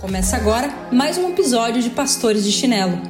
[0.00, 3.02] Começa agora mais um episódio de Pastores de Chinelo.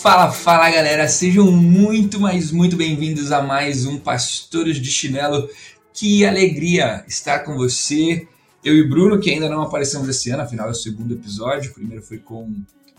[0.00, 5.50] Fala, fala galera, sejam muito, mas muito bem-vindos a mais um Pastores de Chinelo.
[5.92, 8.26] Que alegria estar com você.
[8.64, 11.72] Eu e Bruno, que ainda não aparecemos esse ano, afinal é o segundo episódio.
[11.72, 12.50] O primeiro foi com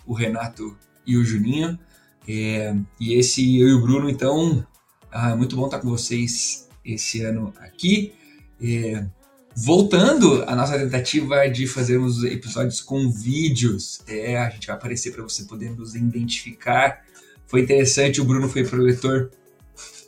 [0.06, 0.76] o Renato
[1.06, 1.78] e o Juninho.
[2.28, 4.66] É, e esse eu e o Bruno, então,
[5.12, 8.14] ah, muito bom estar com vocês esse ano aqui.
[8.62, 9.06] É,
[9.56, 15.24] voltando à nossa tentativa de fazermos episódios com vídeos, é, a gente vai aparecer para
[15.24, 17.02] você poder nos identificar.
[17.46, 19.30] Foi interessante, o Bruno foi preletor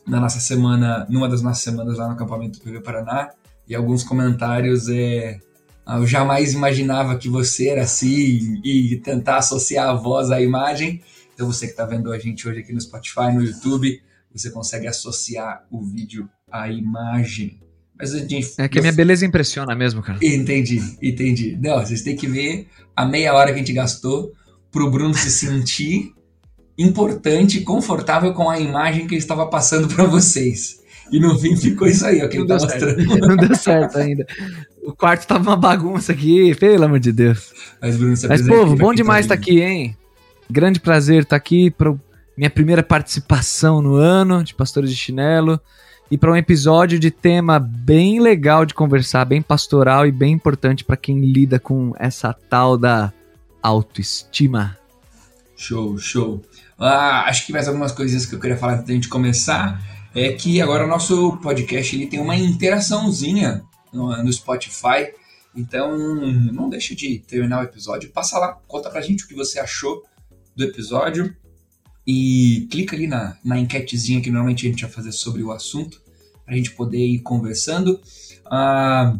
[0.08, 3.32] na nossa semana, numa das nossas semanas lá no acampamento do PV Paraná,
[3.68, 5.40] e alguns comentários é,
[5.88, 11.02] eu jamais imaginava que você era assim e tentar associar a voz à imagem.
[11.34, 14.02] Então você que está vendo a gente hoje aqui no Spotify, no YouTube,
[14.34, 17.60] você consegue associar o vídeo à imagem.
[17.98, 20.20] Mas a gente, é que a minha beleza impressiona mesmo, cara.
[20.22, 21.58] Entendi, entendi.
[21.62, 24.34] Não, vocês têm que ver a meia hora que a gente gastou
[24.72, 26.14] pro Bruno se sentir
[26.78, 30.84] importante, confortável com a imagem que ele estava passando para vocês.
[31.12, 33.06] E no fim ficou isso aí, ó, que não ele tá mostrando.
[33.28, 34.26] Não deu certo ainda.
[34.86, 37.52] O quarto tava uma bagunça aqui, pelo amor de Deus.
[37.82, 39.98] Mas, Bruno, Mas povo, bom demais estar tá aqui, hein?
[40.50, 41.96] Grande prazer estar tá aqui para
[42.38, 45.60] minha primeira participação no ano de Pastores de Chinelo
[46.12, 50.84] e para um episódio de tema bem legal de conversar, bem pastoral e bem importante
[50.84, 53.12] para quem lida com essa tal da
[53.64, 54.78] autoestima.
[55.58, 56.44] Show, show.
[56.78, 59.82] Ah, acho que mais algumas coisinhas que eu queria falar antes da gente começar
[60.14, 63.64] é que agora o nosso podcast ele tem uma interaçãozinha
[63.96, 65.14] no, no Spotify.
[65.56, 68.12] Então, não deixe de terminar o episódio.
[68.12, 70.04] Passa lá, conta pra gente o que você achou
[70.56, 71.36] do episódio
[72.06, 76.02] e clica ali na, na enquetezinha que normalmente a gente vai fazer sobre o assunto,
[76.46, 78.00] pra gente poder ir conversando.
[78.46, 79.18] Ah,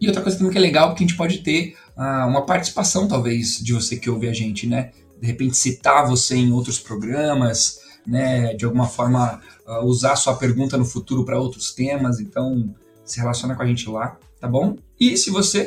[0.00, 3.08] e outra coisa também que é legal, que a gente pode ter ah, uma participação,
[3.08, 4.92] talvez, de você que ouve a gente, né?
[5.20, 8.54] De repente citar você em outros programas, né?
[8.54, 12.72] De alguma forma uh, usar sua pergunta no futuro para outros temas, então
[13.12, 14.76] se relaciona com a gente lá, tá bom?
[14.98, 15.62] E se você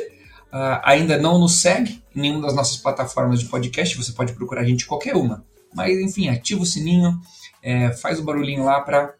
[0.52, 4.62] uh, ainda não nos segue em nenhuma das nossas plataformas de podcast, você pode procurar
[4.62, 5.44] a gente em qualquer uma.
[5.74, 7.20] Mas enfim, ativa o sininho,
[7.62, 9.14] é, faz o barulhinho lá para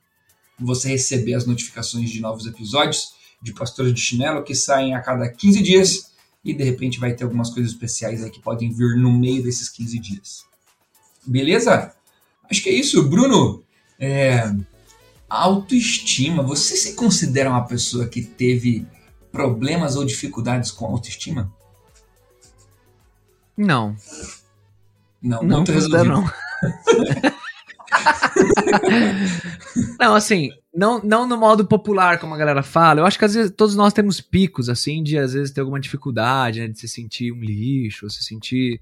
[0.58, 5.28] você receber as notificações de novos episódios de Pastores de Chinelo que saem a cada
[5.28, 6.12] 15 dias
[6.44, 9.68] e de repente vai ter algumas coisas especiais aí que podem vir no meio desses
[9.68, 10.44] 15 dias.
[11.26, 11.94] Beleza?
[12.50, 13.62] Acho que é isso, Bruno.
[13.98, 14.52] É,
[15.40, 16.42] autoestima.
[16.42, 18.86] Você se considera uma pessoa que teve
[19.30, 21.52] problemas ou dificuldades com autoestima?
[23.56, 23.96] Não.
[25.22, 26.04] Não, não muito resolvido.
[26.04, 26.30] Não.
[29.98, 33.00] não, assim, não, não no modo popular, como a galera fala.
[33.00, 35.80] Eu acho que às vezes todos nós temos picos, assim, de às vezes ter alguma
[35.80, 38.80] dificuldade, né, de se sentir um lixo, se sentir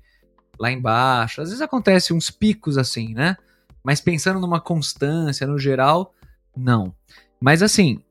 [0.58, 1.42] lá embaixo.
[1.42, 3.36] Às vezes acontece uns picos assim, né?
[3.82, 6.12] Mas pensando numa constância, no geral,
[6.60, 6.94] não.
[7.40, 8.02] Mas assim,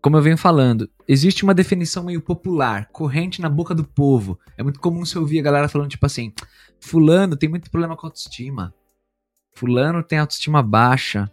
[0.00, 4.38] como eu venho falando, existe uma definição meio popular, corrente na boca do povo.
[4.56, 6.32] É muito comum você ouvir a galera falando, tipo assim,
[6.80, 8.74] fulano tem muito problema com autoestima.
[9.54, 11.30] Fulano tem autoestima baixa.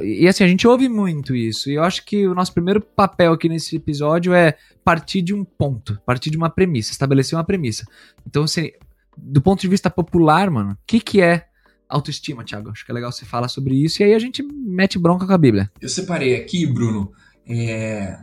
[0.00, 1.68] E assim, a gente ouve muito isso.
[1.68, 5.44] E eu acho que o nosso primeiro papel aqui nesse episódio é partir de um
[5.44, 7.84] ponto, partir de uma premissa, estabelecer uma premissa.
[8.26, 8.70] Então, assim,
[9.18, 11.46] do ponto de vista popular, mano, o que, que é
[11.92, 12.70] autoestima, Thiago.
[12.70, 15.32] Acho que é legal você falar sobre isso e aí a gente mete bronca com
[15.32, 15.70] a Bíblia.
[15.80, 17.12] Eu separei aqui, Bruno,
[17.46, 18.18] é...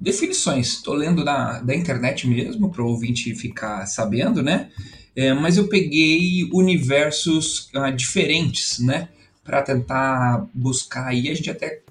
[0.00, 0.68] definições.
[0.68, 4.70] Estou lendo da, da internet mesmo, para o ouvinte ficar sabendo, né?
[5.14, 9.08] É, mas eu peguei universos uh, diferentes, né?
[9.42, 11.82] Para tentar buscar aí, a gente até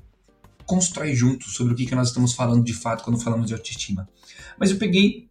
[0.65, 4.07] constrói junto sobre o que, que nós estamos falando de fato quando falamos de autoestima.
[4.59, 5.27] Mas eu peguei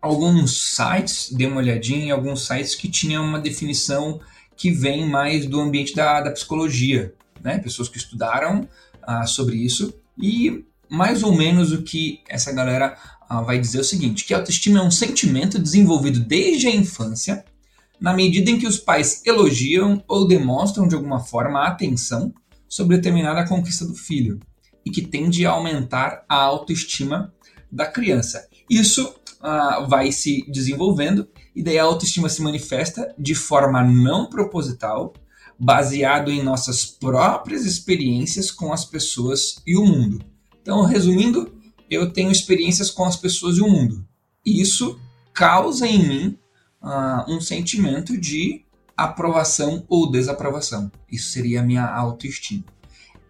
[0.00, 4.20] alguns sites, dei uma olhadinha em alguns sites que tinham uma definição
[4.60, 7.58] que vem mais do ambiente da, da psicologia, né?
[7.60, 8.68] Pessoas que estudaram
[9.02, 12.94] ah, sobre isso e mais ou menos o que essa galera
[13.26, 16.76] ah, vai dizer é o seguinte, que a autoestima é um sentimento desenvolvido desde a
[16.76, 17.42] infância,
[17.98, 22.30] na medida em que os pais elogiam ou demonstram de alguma forma a atenção
[22.68, 24.40] sobre determinada conquista do filho
[24.84, 27.32] e que tende a aumentar a autoestima
[27.72, 28.46] da criança.
[28.68, 35.12] Isso ah, vai se desenvolvendo e daí a autoestima se manifesta de forma não proposital,
[35.58, 40.24] baseado em nossas próprias experiências com as pessoas e o mundo.
[40.62, 41.52] Então, resumindo,
[41.90, 44.06] eu tenho experiências com as pessoas e o mundo.
[44.44, 44.98] Isso
[45.34, 46.38] causa em mim
[46.82, 48.64] uh, um sentimento de
[48.96, 50.90] aprovação ou desaprovação.
[51.10, 52.64] Isso seria a minha autoestima.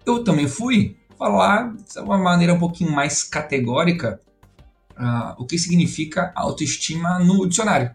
[0.04, 4.20] Eu também fui falar de uma maneira um pouquinho mais categórica
[4.92, 7.94] uh, o que significa autoestima no dicionário.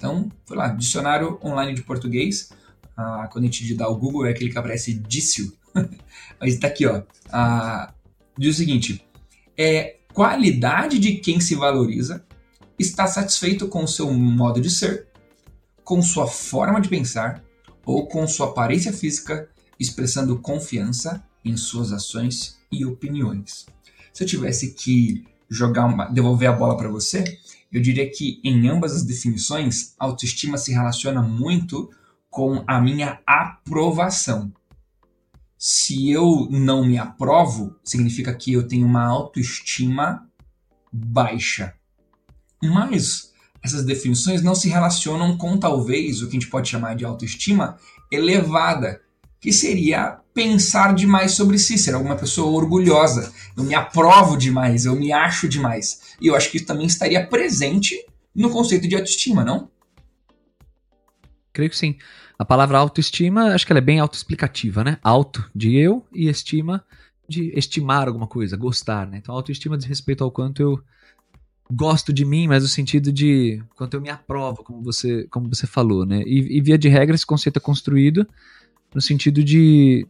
[0.00, 2.48] Então, foi lá, dicionário online de português.
[2.98, 5.52] Uh, quando a gente dá o Google, é aquele que aparece dício.
[6.40, 7.00] Mas está aqui, ó.
[7.00, 7.92] Uh,
[8.38, 9.04] diz o seguinte:
[9.58, 12.24] é qualidade de quem se valoriza,
[12.78, 15.08] está satisfeito com o seu modo de ser,
[15.84, 17.44] com sua forma de pensar
[17.84, 23.66] ou com sua aparência física, expressando confiança em suas ações e opiniões.
[24.14, 27.38] Se eu tivesse que jogar uma, devolver a bola para você,
[27.72, 31.90] eu diria que em ambas as definições, autoestima se relaciona muito
[32.28, 34.52] com a minha aprovação.
[35.58, 40.26] Se eu não me aprovo, significa que eu tenho uma autoestima
[40.92, 41.74] baixa.
[42.62, 43.32] Mas
[43.62, 47.78] essas definições não se relacionam com talvez o que a gente pode chamar de autoestima
[48.10, 49.02] elevada,
[49.40, 53.32] que seria pensar demais sobre si, ser alguma pessoa orgulhosa.
[53.56, 56.14] Eu me aprovo demais, eu me acho demais.
[56.20, 59.70] E eu acho que isso também estaria presente no conceito de autoestima, não?
[61.52, 61.96] Creio que sim.
[62.38, 64.98] A palavra autoestima, acho que ela é bem autoexplicativa, né?
[65.02, 66.84] Auto de eu e estima
[67.28, 69.18] de estimar alguma coisa, gostar, né?
[69.18, 70.82] Então, autoestima diz respeito ao quanto eu
[71.72, 75.66] gosto de mim, mas no sentido de quanto eu me aprovo, como você, como você
[75.66, 76.22] falou, né?
[76.26, 78.26] E, e via de regra esse conceito é construído
[78.94, 80.06] no sentido de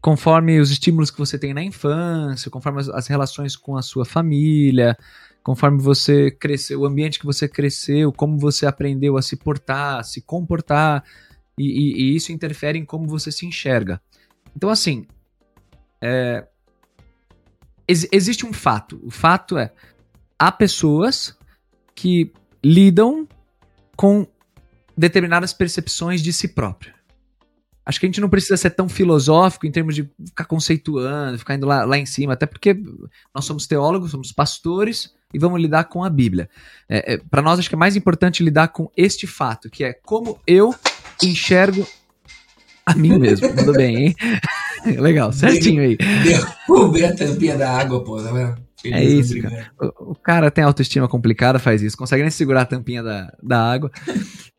[0.00, 4.04] conforme os estímulos que você tem na infância, conforme as, as relações com a sua
[4.04, 4.96] família,
[5.42, 10.20] conforme você cresceu, o ambiente que você cresceu, como você aprendeu a se portar, se
[10.20, 11.04] comportar,
[11.56, 14.00] e, e, e isso interfere em como você se enxerga.
[14.56, 15.06] Então, assim,
[16.00, 16.46] é,
[17.86, 19.00] ex, existe um fato.
[19.04, 19.72] O fato é,
[20.38, 21.36] há pessoas
[21.94, 22.32] que
[22.64, 23.28] lidam
[23.96, 24.26] com
[24.96, 26.94] determinadas percepções de si próprio.
[27.84, 31.56] Acho que a gente não precisa ser tão filosófico em termos de ficar conceituando, ficar
[31.56, 32.76] indo lá, lá em cima, até porque
[33.34, 36.48] nós somos teólogos, somos pastores e vamos lidar com a Bíblia.
[36.88, 39.92] É, é, Para nós, acho que é mais importante lidar com este fato, que é
[39.92, 40.74] como eu
[41.22, 41.86] enxergo
[42.86, 43.48] a mim mesmo.
[43.56, 44.16] Tudo bem, hein?
[44.98, 45.96] Legal, certinho aí.
[45.96, 48.62] Derrubei a tampinha da água, pô, tá vendo?
[48.84, 49.70] É isso, cara.
[49.80, 51.96] O, o, cara tem autoestima complicada, faz isso.
[51.96, 53.90] Consegue nem segurar a tampinha da, da água.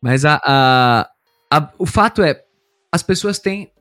[0.01, 1.09] Mas a, a,
[1.51, 2.41] a, o fato é,
[2.93, 3.71] as pessoas têm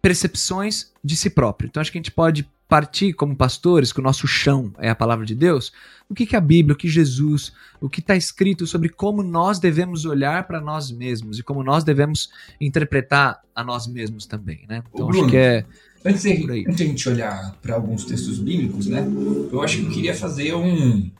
[0.00, 1.66] percepções de si próprio.
[1.66, 4.94] Então acho que a gente pode partir como pastores, que o nosso chão é a
[4.94, 5.72] palavra de Deus,
[6.08, 9.58] o que, que a Bíblia, o que Jesus, o que está escrito sobre como nós
[9.58, 12.30] devemos olhar para nós mesmos e como nós devemos
[12.60, 14.84] interpretar a nós mesmos também, né?
[14.94, 15.66] Então Bruno, acho que é
[16.04, 19.04] Antes de, antes de a gente olhar para alguns textos bíblicos, né?
[19.52, 21.10] Eu acho que eu queria fazer um,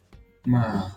[0.47, 0.97] uma,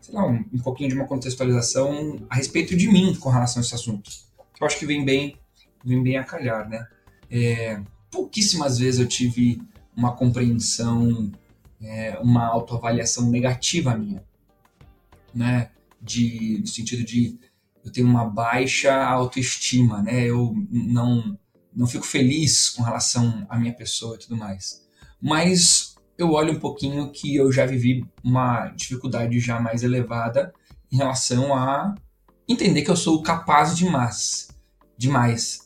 [0.00, 3.64] sei lá, um, um pouquinho de uma contextualização a respeito de mim com relação a
[3.64, 4.10] esse assunto.
[4.58, 5.36] Eu acho que vem bem,
[5.86, 6.86] vem bem a calhar, né?
[7.30, 7.80] É,
[8.10, 9.62] pouquíssimas vezes eu tive
[9.96, 11.32] uma compreensão,
[11.80, 14.22] é, uma autoavaliação negativa minha,
[15.34, 15.70] né?
[16.02, 17.38] De, no sentido de
[17.84, 20.24] eu tenho uma baixa autoestima, né?
[20.24, 21.38] Eu não
[21.74, 24.86] não fico feliz com relação à minha pessoa e tudo mais.
[25.20, 30.54] Mas eu olho um pouquinho que eu já vivi uma dificuldade já mais elevada
[30.90, 31.94] em relação a
[32.48, 34.48] entender que eu sou capaz demais,
[34.96, 35.65] demais,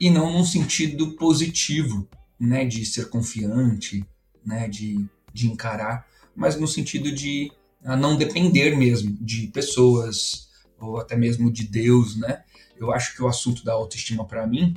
[0.00, 4.02] e não num sentido positivo, né, de ser confiante,
[4.44, 7.52] né, de, de encarar, mas no sentido de
[7.82, 10.48] não depender mesmo de pessoas
[10.80, 12.42] ou até mesmo de Deus, né?
[12.78, 14.74] Eu acho que o assunto da autoestima para mim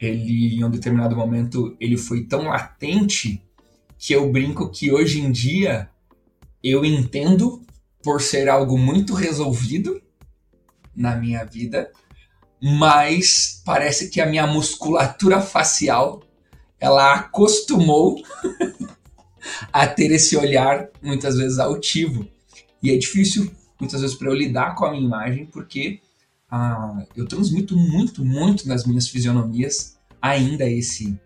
[0.00, 3.42] ele em um determinado momento ele foi tão latente
[3.98, 5.88] que eu brinco que hoje em dia
[6.62, 7.62] eu entendo
[8.02, 10.02] por ser algo muito resolvido
[10.94, 11.90] na minha vida,
[12.62, 16.22] mas parece que a minha musculatura facial
[16.78, 18.22] ela acostumou
[19.72, 22.24] a ter esse olhar muitas vezes altivo.
[22.80, 23.50] E é difícil
[23.80, 26.00] muitas vezes para eu lidar com a minha imagem porque
[26.48, 31.18] ah, eu transmito muito, muito nas minhas fisionomias ainda esse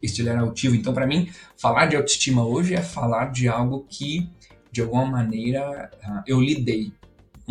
[0.00, 0.74] esse olhar altivo.
[0.76, 4.30] Então, para mim, falar de autoestima hoje é falar de algo que,
[4.72, 6.92] de alguma maneira, ah, eu lidei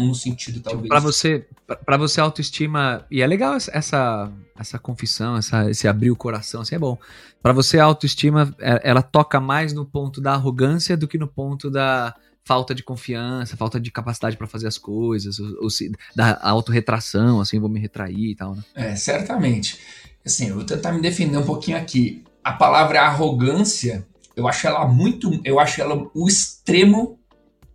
[0.07, 0.87] no sentido talvez.
[0.87, 1.47] Para você,
[1.85, 6.75] para você autoestima e é legal essa essa confissão, essa, esse abrir o coração, assim
[6.75, 6.97] é bom.
[7.41, 11.27] Para você a autoestima, é, ela toca mais no ponto da arrogância do que no
[11.27, 12.13] ponto da
[12.43, 17.39] falta de confiança, falta de capacidade para fazer as coisas, ou, ou se, da autorretração,
[17.39, 18.63] assim, vou me retrair e tal, né?
[18.75, 19.79] É, certamente.
[20.25, 22.23] Assim, eu vou tentar me defender um pouquinho aqui.
[22.43, 27.19] A palavra arrogância, eu acho ela muito, eu acho ela o extremo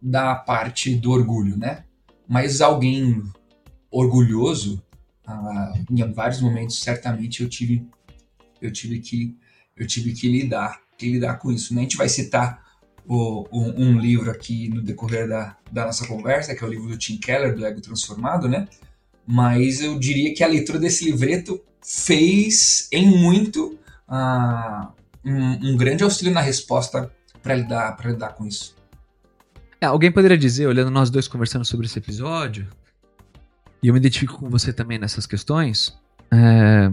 [0.02, 1.83] da parte do orgulho, né?
[2.28, 3.22] Mas alguém
[3.90, 4.82] orgulhoso,
[5.26, 7.86] ah, em vários momentos certamente eu tive
[8.60, 9.36] eu tive que
[9.76, 11.74] eu tive que lidar que lidar com isso.
[11.74, 11.80] Né?
[11.80, 12.64] A gente vai citar
[13.06, 16.88] o, um, um, livro aqui no decorrer da, da nossa conversa, que é o livro
[16.88, 18.66] do Tim Keller, do Ego Transformado, né?
[19.26, 23.78] Mas eu diria que a leitura desse livreto fez em muito
[24.08, 24.88] uh,
[25.24, 27.10] um, um, grande auxílio na resposta
[27.42, 28.74] para lidar, lidar com isso.
[29.84, 32.66] É, alguém poderia dizer, olhando nós dois conversando sobre esse episódio,
[33.82, 35.94] e eu me identifico com você também nessas questões,
[36.32, 36.90] é,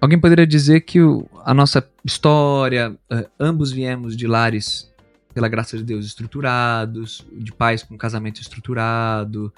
[0.00, 4.90] alguém poderia dizer que o, a nossa história, é, ambos viemos de lares,
[5.34, 9.52] pela graça de Deus, estruturados, de pais com casamento estruturado,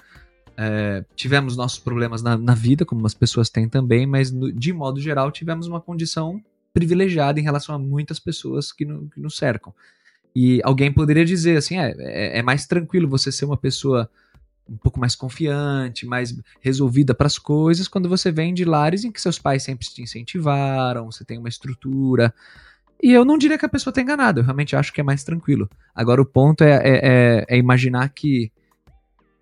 [0.57, 4.73] é, tivemos nossos problemas na, na, vida, como as pessoas têm também, mas no, de
[4.73, 9.37] modo geral tivemos uma condição privilegiada em relação a muitas pessoas que, no, que nos
[9.37, 9.73] cercam.
[10.35, 14.09] E alguém poderia dizer assim: é, é, é mais tranquilo você ser uma pessoa
[14.67, 19.11] um pouco mais confiante, mais resolvida para as coisas, quando você vem de lares em
[19.11, 22.33] que seus pais sempre te incentivaram, você tem uma estrutura.
[23.01, 25.23] E eu não diria que a pessoa está enganada, eu realmente acho que é mais
[25.23, 25.69] tranquilo.
[25.93, 28.51] Agora o ponto é, é, é, é imaginar que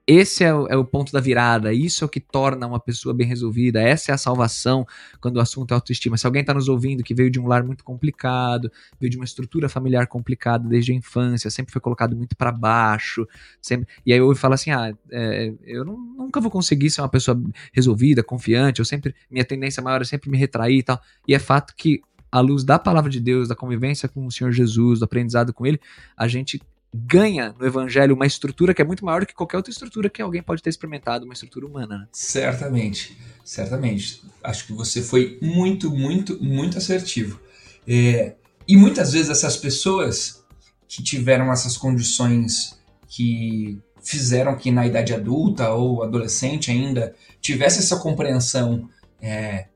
[0.06, 3.14] esse é o, é o, ponto da virada, isso é o que torna uma pessoa
[3.14, 4.86] bem resolvida, essa é a salvação
[5.22, 6.18] quando o assunto é autoestima.
[6.18, 8.70] Se alguém está nos ouvindo que veio de um lar muito complicado,
[9.00, 13.26] veio de uma estrutura familiar complicada desde a infância, sempre foi colocado muito para baixo,
[13.62, 17.10] sempre, e aí eu falo assim: ah, é, eu não, nunca vou conseguir ser uma
[17.10, 17.42] pessoa
[17.72, 21.02] resolvida, confiante, eu sempre, minha tendência maior é sempre me retrair e tal.
[21.26, 24.52] E é fato que à luz da palavra de Deus, da convivência com o Senhor
[24.52, 25.80] Jesus, do aprendizado com Ele,
[26.18, 26.60] a gente
[26.94, 30.22] ganha no evangelho uma estrutura que é muito maior do que qualquer outra estrutura que
[30.22, 31.98] alguém pode ter experimentado, uma estrutura humana.
[32.00, 32.08] Né?
[32.12, 34.22] Certamente, certamente.
[34.44, 37.40] Acho que você foi muito, muito, muito assertivo.
[37.88, 38.36] É,
[38.68, 40.44] e muitas vezes essas pessoas
[40.88, 47.98] que tiveram essas condições que fizeram que na idade adulta ou adolescente ainda tivesse essa
[47.98, 48.88] compreensão
[49.22, 49.68] é,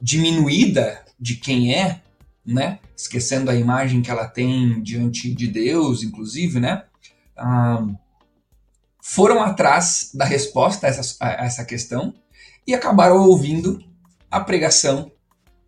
[0.00, 2.00] diminuída de quem é,
[2.44, 2.78] né?
[2.96, 6.84] Esquecendo a imagem que ela tem diante de Deus, inclusive, né?
[7.36, 7.86] Ah,
[9.02, 12.14] foram atrás da resposta a essa, a essa questão
[12.66, 13.82] e acabaram ouvindo
[14.30, 15.10] a pregação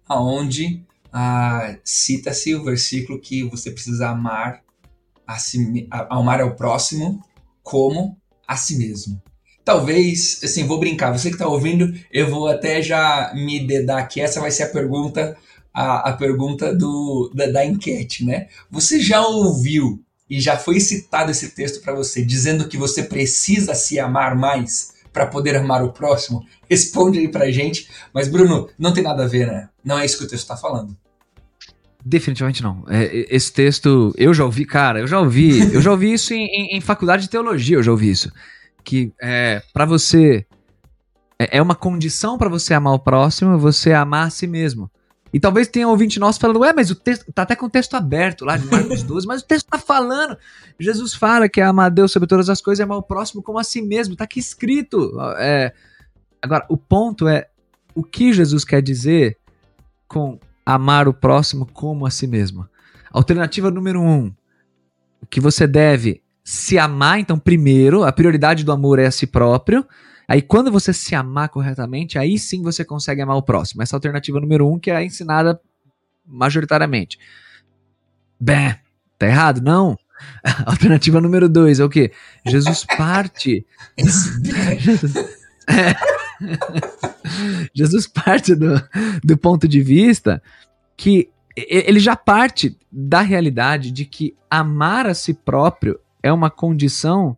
[0.09, 4.62] aonde ah, cita-se o versículo que você precisa amar
[5.26, 7.23] a si, amar ao próximo
[7.62, 9.21] como a si mesmo.
[9.64, 14.21] Talvez, assim, vou brincar, você que está ouvindo, eu vou até já me dedar aqui,
[14.21, 15.37] essa vai ser a pergunta
[15.73, 18.49] a, a pergunta do, da, da enquete, né?
[18.71, 23.75] Você já ouviu e já foi citado esse texto para você dizendo que você precisa
[23.75, 26.45] se amar mais para poder amar o próximo?
[26.69, 27.88] Responde aí pra gente.
[28.14, 29.69] Mas, Bruno, não tem nada a ver, né?
[29.85, 30.97] Não é isso que o texto está falando.
[32.05, 32.85] Definitivamente não.
[32.88, 36.47] É, esse texto, eu já ouvi, cara, eu já ouvi, eu já ouvi isso em,
[36.47, 38.33] em, em faculdade de teologia, eu já ouvi isso.
[38.83, 40.45] Que é, para você,
[41.38, 44.91] é, é uma condição para você amar o próximo, você amar a si mesmo.
[45.33, 47.95] E talvez tenha ouvinte nosso falando, ué, mas o texto tá até com o texto
[47.95, 50.37] aberto lá de Marcos 12, mas o texto tá falando.
[50.79, 53.59] Jesus fala que é amar Deus sobre todas as coisas e amar o próximo como
[53.59, 54.15] a si mesmo.
[54.15, 55.11] Tá aqui escrito.
[55.39, 55.73] É...
[56.43, 57.49] Agora, o ponto é
[57.95, 59.39] o que Jesus quer dizer
[60.07, 62.69] com amar o próximo como a si mesmo.
[63.11, 64.33] Alternativa número um,
[65.31, 69.87] que você deve se amar, então, primeiro, a prioridade do amor é a si próprio.
[70.33, 73.83] Aí quando você se amar corretamente, aí sim você consegue amar o próximo.
[73.83, 75.61] Essa alternativa número um que é ensinada
[76.27, 77.19] majoritariamente.
[78.41, 78.75] Bem,
[79.19, 79.61] tá errado?
[79.61, 79.95] Não.
[80.65, 82.12] Alternativa número dois é o que?
[82.47, 83.67] Jesus parte.
[83.99, 85.17] Jesus,
[85.69, 85.95] é,
[87.75, 88.83] Jesus parte do,
[89.23, 90.43] do ponto de vista
[90.97, 97.37] que ele já parte da realidade de que amar a si próprio é uma condição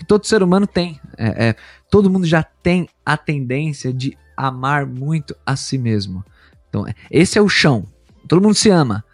[0.00, 0.98] que todo ser humano tem.
[1.18, 1.56] É, é,
[1.90, 6.24] todo mundo já tem a tendência de amar muito a si mesmo.
[6.70, 7.84] Então, esse é o chão.
[8.26, 9.04] Todo mundo se ama.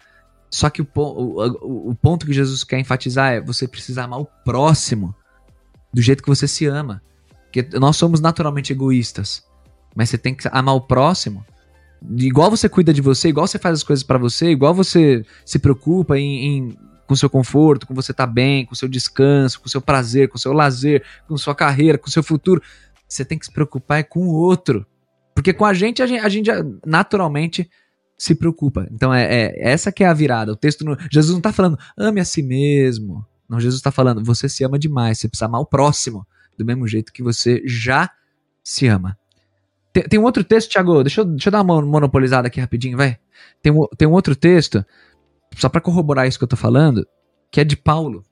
[0.49, 4.27] Só que o, o, o ponto que Jesus quer enfatizar é você precisa amar o
[4.45, 5.13] próximo
[5.93, 7.01] do jeito que você se ama.
[7.43, 9.43] Porque nós somos naturalmente egoístas.
[9.93, 11.45] Mas você tem que amar o próximo.
[12.15, 15.59] Igual você cuida de você, igual você faz as coisas para você, igual você se
[15.59, 16.77] preocupa em, em
[17.07, 20.37] com seu conforto, com você estar tá bem, com seu descanso, com seu prazer, com
[20.37, 22.61] seu lazer, com sua carreira, com seu futuro.
[23.07, 24.85] Você tem que se preocupar é com o outro.
[25.33, 26.49] Porque com a gente, a gente, a gente
[26.85, 27.69] naturalmente
[28.17, 28.87] se preocupa.
[28.91, 30.51] Então é, é, essa que é a virada.
[30.51, 33.25] O texto no, Jesus não está falando ame a si mesmo.
[33.47, 36.87] Não, Jesus está falando você se ama demais, você precisa amar o próximo do mesmo
[36.87, 38.09] jeito que você já
[38.61, 39.17] se ama.
[39.93, 42.97] Tem, tem um outro texto, Thiago, deixa eu, deixa eu dar uma monopolizada aqui rapidinho,
[42.97, 43.17] vai.
[43.61, 44.85] Tem, tem um outro texto
[45.57, 47.05] só para corroborar isso que eu tô falando,
[47.51, 48.23] que é de Paulo.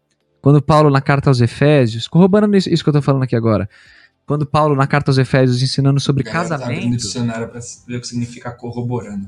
[0.41, 3.67] Quando Paulo, na carta aos Efésios, corroborando isso, isso que eu tô falando aqui agora,
[4.25, 6.97] quando Paulo, na carta aos Efésios, ensinando sobre Galera, tá abrindo o casamento.
[6.97, 9.27] dicionário pra ver o que significa corroborando.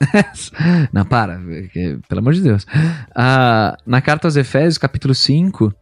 [0.92, 1.38] Não, para,
[1.72, 2.66] que- pelo amor de Deus.
[3.14, 5.72] Ah, na carta aos Efésios, capítulo 5,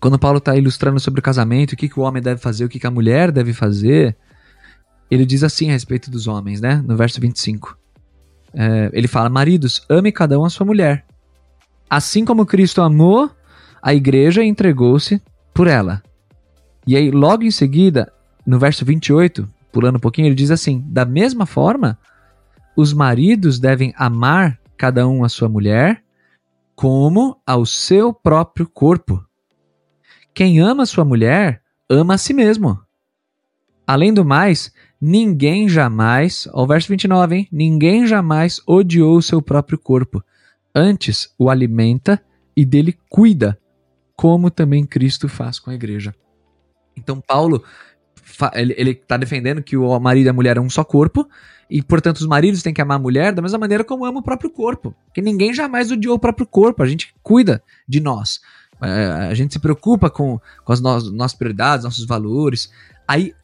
[0.00, 2.68] quando Paulo está ilustrando sobre o casamento, o que, que o homem deve fazer, o
[2.68, 4.16] que, que a mulher deve fazer,
[5.10, 6.82] ele diz assim a respeito dos homens, né?
[6.86, 7.76] No verso 25.
[8.56, 11.04] É, ele fala: Maridos, ame cada um a sua mulher.
[11.88, 13.30] Assim como Cristo amou
[13.82, 15.22] a igreja entregou-se
[15.54, 16.02] por ela.
[16.84, 18.12] E aí, logo em seguida,
[18.44, 21.98] no verso 28, pulando um pouquinho, ele diz assim: Da mesma forma
[22.76, 26.02] os maridos devem amar cada um a sua mulher
[26.74, 29.24] como ao seu próprio corpo.
[30.34, 32.78] Quem ama sua mulher, ama a si mesmo.
[33.86, 37.48] Além do mais, ninguém jamais, ao verso 29, hein?
[37.52, 40.22] Ninguém jamais odiou o seu próprio corpo.
[40.74, 42.22] Antes o alimenta
[42.56, 43.58] e dele cuida,
[44.14, 46.14] como também Cristo faz com a igreja.
[46.96, 47.62] Então, Paulo,
[48.54, 51.28] ele, ele tá defendendo que o marido e a mulher é um só corpo,
[51.68, 54.22] e, portanto, os maridos têm que amar a mulher da mesma maneira como ama o
[54.22, 54.94] próprio corpo.
[55.06, 56.82] Porque ninguém jamais odiou o próprio corpo.
[56.82, 58.40] A gente cuida de nós.
[58.80, 62.70] É, a gente se preocupa com, com as no- nossas prioridades, nossos valores.
[63.08, 63.34] Aí,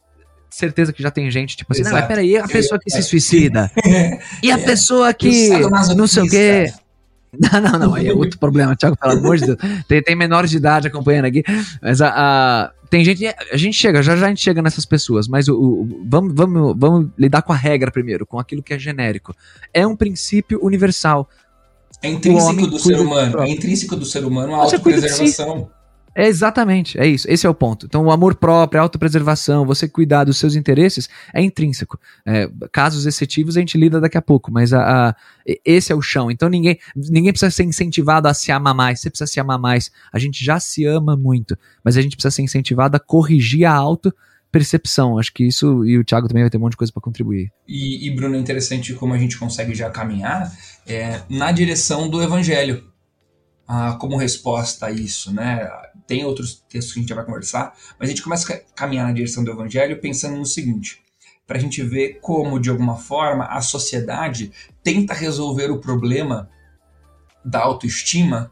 [0.55, 2.07] certeza que já tem gente, tipo assim, não, mas Exato.
[2.13, 3.71] peraí, a pessoa que é, se suicida?
[4.41, 4.63] E a É.
[4.63, 5.49] pessoa que
[5.95, 6.71] não sei o quê.
[7.39, 9.57] Não, não, não, aí é outro problema, Thiago, pelo amor de Deus.
[9.87, 11.43] Tem, tem menores de idade acompanhando aqui,
[11.81, 15.27] mas a, a- tem gente, a gente chega, já já a gente chega nessas pessoas,
[15.27, 18.77] mas o, o- vamos, vamos, vamos lidar com a regra primeiro, com aquilo que é
[18.77, 19.35] genérico.
[19.73, 21.27] É um princípio universal.
[22.03, 23.39] É intrínseco do cuida ser do humano.
[23.41, 24.75] É intrínseco do ser humano a si.
[24.75, 25.69] autopreservação.
[26.15, 27.29] É exatamente, é isso.
[27.29, 27.85] Esse é o ponto.
[27.87, 31.99] Então, o amor próprio, a autopreservação, você cuidar dos seus interesses é intrínseco.
[32.25, 35.15] É, casos excetivos a gente lida daqui a pouco, mas a, a-
[35.65, 36.29] esse é o chão.
[36.29, 38.99] Então, ninguém, ninguém precisa ser incentivado a se amar mais.
[38.99, 39.91] Você precisa se amar mais.
[40.11, 43.73] A gente já se ama muito, mas a gente precisa ser incentivado a corrigir a
[43.73, 45.17] autopercepção.
[45.17, 47.51] Acho que isso, e o Thiago também vai ter um monte de coisa para contribuir.
[47.67, 50.51] E, e, Bruno, é interessante como a gente consegue já caminhar
[50.85, 52.83] é, na direção do evangelho.
[53.75, 55.67] Ah, como resposta a isso, né?
[56.05, 59.07] Tem outros textos que a gente já vai conversar, mas a gente começa a caminhar
[59.07, 61.01] na direção do evangelho pensando no seguinte:
[61.47, 64.51] para a gente ver como, de alguma forma, a sociedade
[64.83, 66.51] tenta resolver o problema
[67.43, 68.51] da autoestima,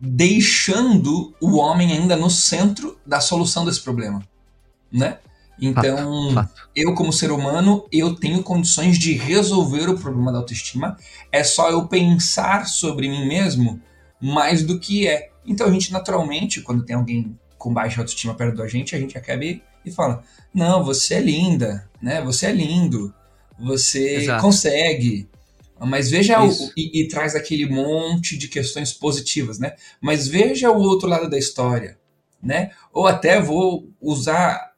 [0.00, 4.22] deixando o homem ainda no centro da solução desse problema,
[4.92, 5.18] né?
[5.60, 6.70] Então, Fato.
[6.76, 10.96] eu como ser humano, eu tenho condições de resolver o problema da autoestima.
[11.32, 13.82] É só eu pensar sobre mim mesmo
[14.20, 15.30] mais do que é.
[15.46, 19.16] Então a gente naturalmente, quando tem alguém com baixa autoestima perto da gente, a gente
[19.16, 22.22] acaba e, e fala: "Não, você é linda, né?
[22.22, 23.14] Você é lindo.
[23.58, 24.42] Você Exato.
[24.42, 25.28] consegue".
[25.80, 29.74] Mas veja o, e, e traz aquele monte de questões positivas, né?
[30.00, 31.96] Mas veja o outro lado da história,
[32.42, 32.72] né?
[32.92, 34.68] Ou até vou usar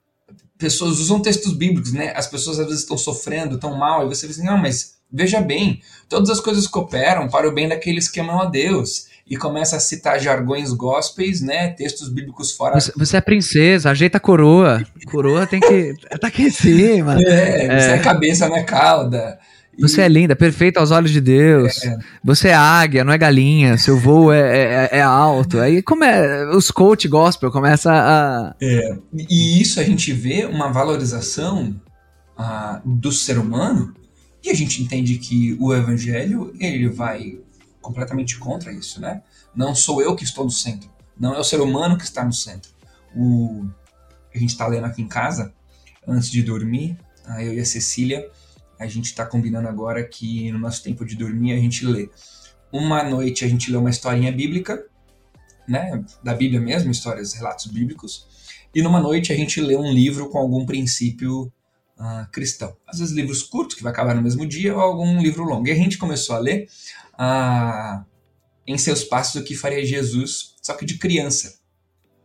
[0.60, 2.12] pessoas usam textos bíblicos, né?
[2.14, 5.40] As pessoas às vezes estão sofrendo, estão mal, e você diz assim, não, mas veja
[5.40, 9.06] bem, todas as coisas cooperam para o bem daqueles que amam a Deus.
[9.30, 11.68] E começa a citar jargões gospels, né?
[11.68, 12.80] Textos bíblicos fora.
[12.80, 14.84] Você, você é princesa, ajeita a coroa.
[15.06, 15.94] Coroa tem que.
[16.20, 17.16] tá aqui em cima.
[17.22, 19.38] É, você é cabeça, não é cauda.
[19.78, 21.80] E- Você é linda, perfeita aos olhos de Deus.
[22.24, 23.78] Você é águia, não é galinha.
[23.78, 25.60] Seu voo é, é, é alto.
[25.60, 28.54] Aí como é, os coach gospel começa a.
[28.60, 31.80] É, e isso a gente vê uma valorização
[32.36, 33.94] ah, do ser humano
[34.42, 37.38] e a gente entende que o evangelho ele vai
[37.80, 39.22] completamente contra isso, né?
[39.54, 42.32] Não sou eu que estou no centro, não é o ser humano que está no
[42.32, 42.70] centro.
[43.14, 43.68] O
[44.34, 45.52] a gente está lendo aqui em casa
[46.06, 48.30] antes de dormir, ah, eu e a Cecília,
[48.78, 52.08] a gente está combinando agora que no nosso tempo de dormir a gente lê.
[52.72, 54.84] Uma noite a gente lê uma historinha bíblica,
[55.68, 56.02] né?
[56.22, 58.26] Da Bíblia mesmo, histórias, relatos bíblicos.
[58.74, 61.52] E numa noite a gente lê um livro com algum princípio
[62.00, 62.74] ah, cristão.
[62.86, 65.68] Às vezes livros curtos, que vai acabar no mesmo dia, ou algum livro longo.
[65.68, 66.66] E a gente começou a ler
[67.16, 68.04] ah,
[68.66, 71.58] Em Seus Passos o que Faria Jesus, só que de criança.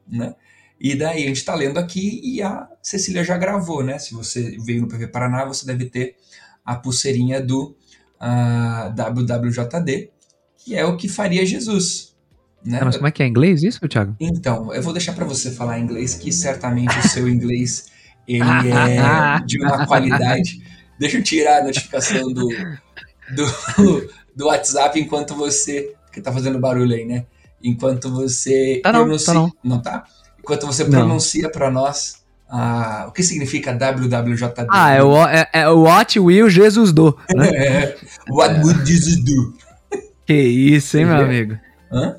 [0.07, 0.33] Né?
[0.79, 3.97] E daí a gente está lendo aqui e a Cecília já gravou, né?
[3.99, 6.15] Se você veio no PV Paraná, você deve ter
[6.63, 7.75] a pulseirinha do
[8.19, 10.09] ah, WWJD,
[10.57, 12.15] que é o que faria Jesus.
[12.63, 12.79] Né?
[12.81, 14.15] Ah, mas como é que é em inglês isso, Thiago?
[14.19, 17.93] Então, eu vou deixar para você falar inglês, que certamente o seu inglês
[18.27, 20.61] ele é de uma qualidade.
[20.99, 22.47] Deixa eu tirar a notificação do,
[23.35, 25.93] do, do WhatsApp enquanto você.
[26.11, 27.25] Que tá fazendo barulho aí, né?
[27.61, 29.33] Enquanto você Tá não, pronuncia.
[29.33, 29.81] tá não.
[29.81, 30.03] tá?
[30.39, 30.91] Enquanto você Não.
[30.91, 34.67] pronuncia para nós ah, o que significa WWJD.
[34.69, 37.17] Ah, é o, é, é What Will Jesus Do.
[37.35, 37.49] Né?
[37.55, 37.97] É,
[38.29, 39.53] What would Jesus do?
[40.25, 41.23] que isso, hein, meu É.
[41.23, 41.59] amigo?
[41.91, 42.15] Hã?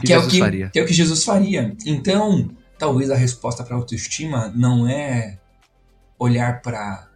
[0.00, 1.74] Que que, é o Jesus que, que é o que Jesus faria.
[1.86, 2.50] Então,
[2.84, 5.40] talvez a resposta para autoestima não é
[6.18, 7.10] olhar para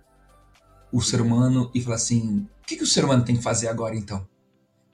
[0.91, 3.69] o ser humano e falar assim: o que, que o ser humano tem que fazer
[3.69, 4.27] agora então?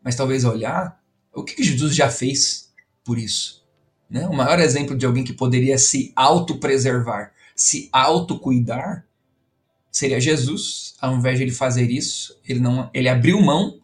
[0.03, 1.01] Mas talvez olhar
[1.33, 2.73] o que, que Jesus já fez
[3.05, 3.65] por isso.
[4.11, 4.27] Né?
[4.27, 9.07] O maior exemplo de alguém que poderia se autopreservar, se autocuidar,
[9.93, 10.97] seria Jesus.
[11.01, 13.81] Ao invés de ele fazer isso, ele, não, ele abriu mão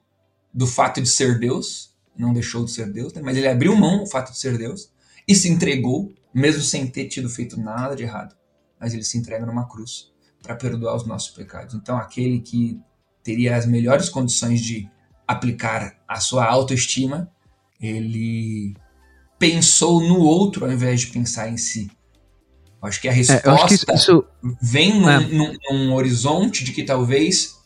[0.53, 3.23] do fato de ser Deus, não deixou de ser Deus, né?
[3.23, 4.91] mas ele abriu mão do fato de ser Deus
[5.27, 8.37] e se entregou, mesmo sem ter tido feito nada de errado.
[8.79, 10.11] Mas ele se entrega numa cruz
[10.43, 11.75] para perdoar os nossos pecados.
[11.75, 12.81] Então, aquele que
[13.23, 14.89] teria as melhores condições de
[15.27, 17.31] aplicar a sua autoestima,
[17.81, 18.75] ele
[19.39, 21.91] pensou no outro ao invés de pensar em si.
[22.83, 24.25] Eu acho que a resposta é, isso...
[24.61, 25.21] vem num, é.
[25.21, 27.59] num, num, horizonte de que talvez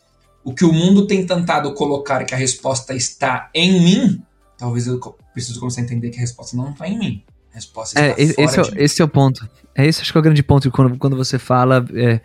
[0.43, 4.23] o que o mundo tem tentado colocar que a resposta está em mim,
[4.57, 4.99] talvez eu
[5.33, 7.23] preciso começar a entender que a resposta não está em mim.
[7.55, 9.47] Resposta é, esse, é, esse é o ponto.
[9.73, 12.19] É esse acho que é o grande ponto quando, quando você fala é,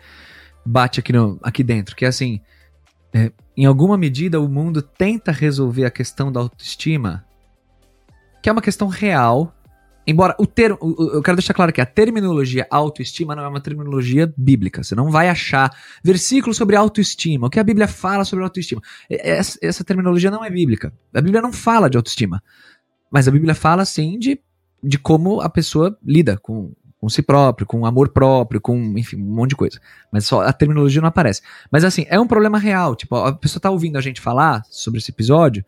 [0.65, 2.41] bate aqui, no, aqui dentro, que é assim,
[3.13, 7.25] é, em alguma medida o mundo tenta resolver a questão da autoestima,
[8.43, 9.55] que é uma questão real,
[10.05, 10.77] embora o termo,
[11.13, 15.09] eu quero deixar claro que a terminologia autoestima não é uma terminologia bíblica, você não
[15.09, 15.71] vai achar
[16.03, 20.49] versículos sobre autoestima, o que a Bíblia fala sobre autoestima, essa, essa terminologia não é
[20.49, 22.43] bíblica, a Bíblia não fala de autoestima,
[23.09, 24.37] mas a Bíblia fala sim de,
[24.83, 29.33] de como a pessoa lida com com si próprio, com amor próprio, com, enfim, um
[29.33, 29.81] monte de coisa.
[30.11, 31.41] Mas só a terminologia não aparece.
[31.71, 32.95] Mas assim, é um problema real.
[32.95, 35.65] Tipo, a pessoa tá ouvindo a gente falar sobre esse episódio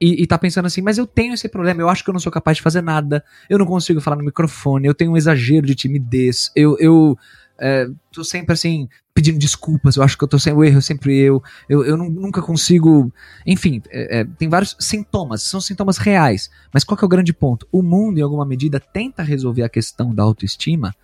[0.00, 2.20] e, e tá pensando assim, mas eu tenho esse problema, eu acho que eu não
[2.20, 5.66] sou capaz de fazer nada, eu não consigo falar no microfone, eu tenho um exagero
[5.66, 7.18] de timidez, eu, eu
[7.58, 11.18] é, tô sempre assim, pedindo desculpas, eu acho que eu tô sem o erro, sempre
[11.18, 13.12] eu, eu, eu nunca consigo.
[13.44, 16.48] Enfim, é, é, tem vários sintomas, são sintomas reais.
[16.72, 17.66] Mas qual que é o grande ponto?
[17.72, 20.94] O mundo, em alguma medida, tenta resolver a questão da autoestima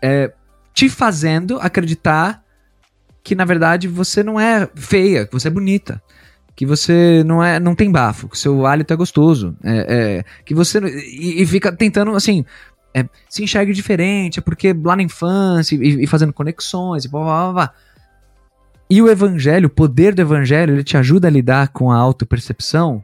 [0.00, 0.32] é,
[0.72, 2.44] te fazendo acreditar
[3.24, 6.00] que, na verdade, você não é feia, que você é bonita
[6.56, 10.54] que você não é não tem bafo, que seu hálito é gostoso, é, é que
[10.54, 12.44] você e, e, fica tentando assim
[12.94, 17.22] é, se enxergue diferente, é porque lá na infância e, e fazendo conexões e blá,
[17.22, 17.74] blá, blá,
[18.88, 23.02] E o evangelho, o poder do evangelho, ele te ajuda a lidar com a autopercepção,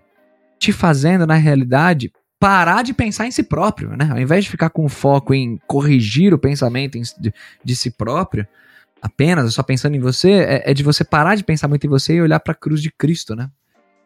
[0.58, 4.08] te fazendo, na realidade, parar de pensar em si próprio, né?
[4.10, 8.46] Ao invés de ficar com foco em corrigir o pensamento de, de si próprio,
[9.02, 12.14] apenas, só pensando em você, é, é, de você parar de pensar muito em você
[12.14, 13.50] e olhar para a cruz de Cristo, né?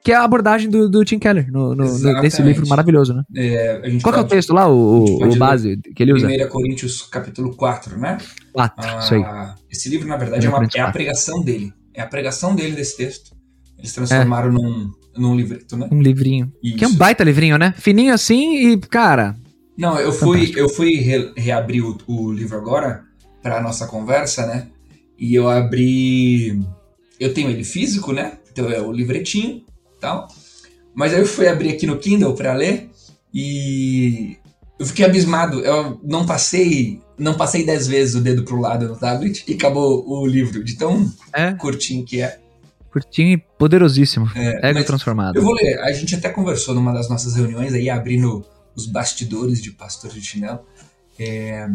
[0.05, 3.23] Que é a abordagem do, do Tim Keller no, no, nesse livro maravilhoso, né?
[3.35, 6.29] É, Qual é o texto lá, o, o base que ele usa?
[6.29, 8.19] 1 Coríntios capítulo 4, né?
[8.53, 9.25] 4, ah, isso aí.
[9.71, 11.73] Esse livro, na verdade, é, uma, é, a pregação dele.
[11.95, 13.35] É a pregação dele desse texto.
[13.79, 14.53] Eles transformaram é.
[14.53, 15.88] num, num livreto, né?
[15.90, 16.53] Um livrinho.
[16.62, 16.77] Isso.
[16.77, 17.73] Que é um baita livrinho, né?
[17.79, 19.35] Fininho assim e, cara...
[19.75, 23.05] Não, eu fui, eu fui re, reabrir o, o livro agora
[23.43, 24.69] para nossa conversa, né?
[25.19, 26.61] E eu abri...
[27.19, 28.35] Eu tenho ele físico, né?
[28.53, 29.64] Então é o livretinho
[30.05, 30.29] tal.
[30.95, 32.90] Mas aí eu fui abrir aqui no Kindle para ler
[33.33, 34.37] e
[34.79, 35.61] eu fiquei abismado.
[35.61, 40.07] Eu não passei, não passei dez vezes o dedo pro lado no tablet e acabou
[40.07, 41.53] o livro de tão é.
[41.55, 42.38] curtinho que é.
[42.93, 44.31] Curtinho e poderosíssimo.
[44.37, 45.37] É, Ego transformado.
[45.37, 45.81] Eu vou ler.
[45.81, 48.45] A gente até conversou numa das nossas reuniões aí, abrindo
[48.77, 50.61] os bastidores de Pastor de Chinelo,
[51.19, 51.69] é,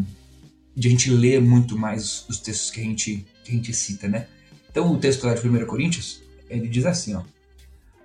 [0.76, 4.08] de a gente ler muito mais os textos que a gente, que a gente cita,
[4.08, 4.28] né?
[4.72, 7.22] Então, o texto lá de 1 Coríntios, ele diz assim, ó.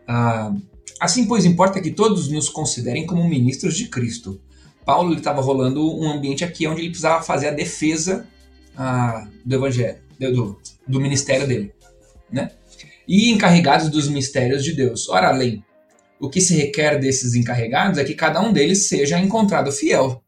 [0.06, 0.54] Ah,
[1.00, 4.40] assim, pois, importa que todos nos considerem como ministros de Cristo.
[4.84, 8.28] Paulo estava rolando um ambiente aqui onde ele precisava fazer a defesa
[8.76, 11.72] ah, do evangelho, do, do ministério dele,
[12.30, 12.50] né?
[13.06, 15.08] E encarregados dos mistérios de Deus.
[15.08, 15.64] Ora, além,
[16.20, 20.22] o que se requer desses encarregados é que cada um deles seja encontrado fiel.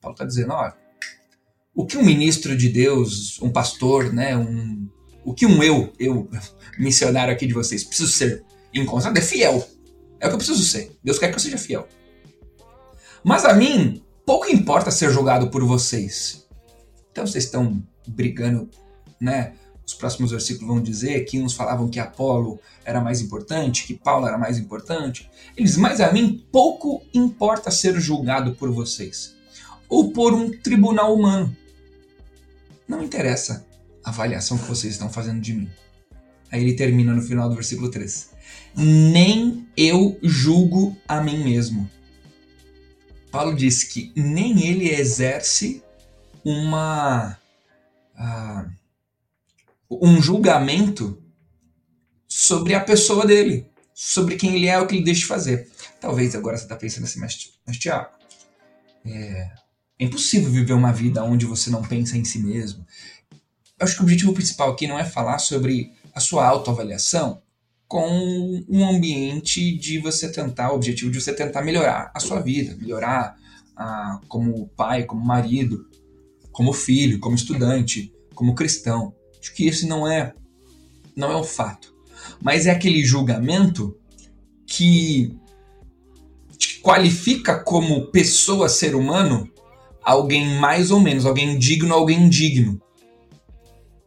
[0.00, 0.74] Paulo está dizendo, olha,
[1.74, 4.88] o que um ministro de Deus, um pastor, né, um,
[5.24, 6.28] o que um eu, eu,
[6.78, 9.66] missionário aqui de vocês, preciso ser encontrado é fiel.
[10.20, 10.96] É o que eu preciso ser.
[11.02, 11.88] Deus quer que eu seja fiel.
[13.24, 16.46] Mas a mim, pouco importa ser julgado por vocês.
[17.10, 18.68] Então vocês estão brigando,
[19.20, 19.54] né?
[19.84, 24.26] Os próximos versículos vão dizer que uns falavam que Apolo era mais importante, que Paulo
[24.26, 25.28] era mais importante.
[25.56, 29.34] Eles, mas a mim pouco importa ser julgado por vocês
[29.88, 31.54] ou por um tribunal humano.
[32.86, 33.66] Não interessa
[34.04, 35.70] a avaliação que vocês estão fazendo de mim.
[36.50, 38.30] Aí ele termina no final do versículo 3
[38.74, 41.90] nem eu julgo a mim mesmo.
[43.30, 45.82] Paulo diz que nem ele exerce
[46.44, 47.38] uma
[48.16, 48.70] uh,
[49.90, 51.22] um julgamento
[52.26, 55.68] sobre a pessoa dele, sobre quem ele é, o que ele deixa de fazer.
[56.00, 58.10] Talvez agora você está pensando assim, mas, mas Tiago,
[59.04, 59.50] é,
[59.98, 62.86] É impossível viver uma vida onde você não pensa em si mesmo.
[63.78, 67.40] Eu acho que o objetivo principal aqui não é falar sobre a sua autoavaliação
[67.88, 72.76] com um ambiente de você tentar, o objetivo de você tentar melhorar a sua vida,
[72.76, 73.36] melhorar
[74.28, 75.88] como pai, como marido,
[76.52, 79.14] como filho, como estudante, como cristão.
[79.40, 80.34] Acho que esse não é
[81.16, 81.92] não é o fato,
[82.40, 83.96] mas é aquele julgamento
[84.66, 85.34] que
[86.58, 89.50] te qualifica como pessoa, ser humano,
[90.02, 92.80] alguém mais ou menos, alguém digno, alguém indigno.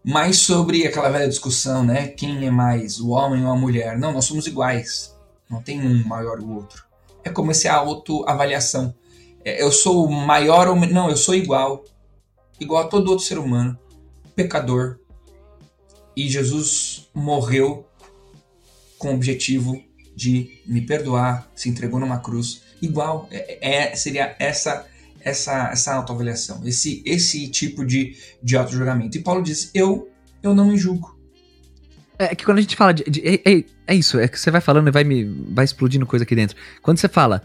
[0.03, 2.07] Mais sobre aquela velha discussão, né?
[2.07, 3.97] Quem é mais, o homem ou a mulher?
[3.97, 5.15] Não, nós somos iguais.
[5.49, 6.83] Não tem um maior ou outro.
[7.23, 8.93] É como essa autoavaliação.
[9.45, 11.85] É, eu sou maior ou não, eu sou igual.
[12.59, 13.77] Igual a todo outro ser humano.
[14.35, 14.99] Pecador.
[16.15, 17.85] E Jesus morreu
[18.97, 19.81] com o objetivo
[20.15, 22.61] de me perdoar, se entregou numa cruz.
[22.81, 24.85] Igual, é, é seria essa
[25.23, 29.17] essa, essa autoavaliação, esse, esse tipo de, de auto-julgamento.
[29.17, 30.09] E Paulo diz: eu,
[30.41, 31.17] eu não me julgo.
[32.17, 33.03] É que quando a gente fala de.
[33.03, 36.05] de é, é, é, isso, é que você vai falando e vai, me, vai explodindo
[36.05, 36.55] coisa aqui dentro.
[36.81, 37.41] Quando você fala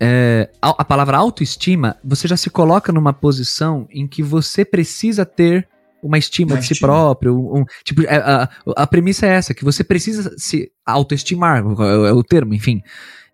[0.00, 5.24] é, a, a palavra autoestima, você já se coloca numa posição em que você precisa
[5.24, 5.68] ter
[6.02, 7.36] uma estima uma de si próprio.
[7.38, 12.08] Um, tipo, a, é, a, a, premissa é essa, que você precisa se autoestimar, é,
[12.08, 12.82] é o termo, enfim.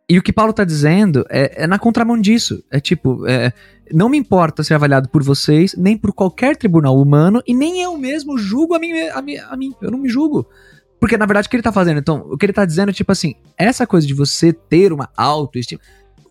[0.09, 2.65] E o que Paulo está dizendo é, é, na contramão disso.
[2.71, 3.53] É tipo, é,
[3.93, 7.97] não me importa ser avaliado por vocês, nem por qualquer tribunal humano, e nem eu
[7.97, 8.93] mesmo julgo a mim.
[9.09, 9.75] A mim, a mim.
[9.81, 10.47] Eu não me julgo.
[11.01, 11.99] Porque, na verdade, o que ele está fazendo?
[11.99, 15.09] Então, o que ele está dizendo é tipo assim: essa coisa de você ter uma
[15.17, 15.81] autoestima.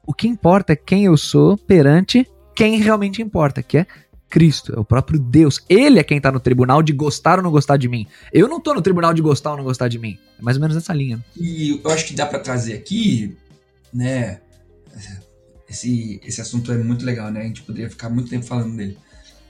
[0.06, 3.88] O que importa é quem eu sou perante quem realmente importa, que é
[4.30, 5.64] Cristo, é o próprio Deus.
[5.70, 8.08] Ele é quem tá no tribunal de gostar ou não gostar de mim.
[8.34, 10.18] Eu não tô no tribunal de gostar ou não gostar de mim.
[10.40, 11.24] É mais ou menos essa linha.
[11.36, 13.38] E eu acho que dá para trazer aqui
[13.94, 14.40] né?
[15.70, 17.42] Esse, esse assunto é muito legal, né?
[17.42, 18.98] A gente poderia ficar muito tempo falando dele.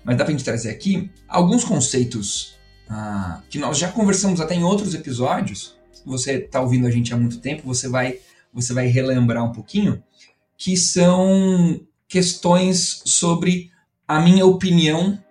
[0.04, 2.56] Mas dá pra gente trazer aqui alguns conceitos
[2.90, 5.78] ah, que nós já conversamos até em outros episódios.
[5.92, 8.20] Se você tá ouvindo a gente há muito tempo, você vai,
[8.54, 10.02] você vai relembrar um pouquinho,
[10.58, 13.70] que são questões sobre
[14.08, 15.22] a minha opinião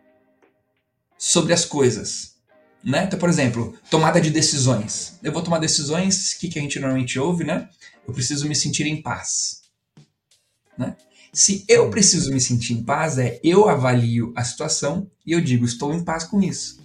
[1.18, 2.37] sobre as coisas.
[2.85, 3.05] Né?
[3.05, 5.18] Então, por exemplo, tomada de decisões.
[5.22, 7.68] Eu vou tomar decisões, o que, que a gente normalmente ouve, né?
[8.07, 9.62] Eu preciso me sentir em paz.
[10.79, 10.97] Né?
[11.33, 15.65] Se eu preciso me sentir em paz, é eu avalio a situação e eu digo,
[15.65, 16.85] estou em paz com isso.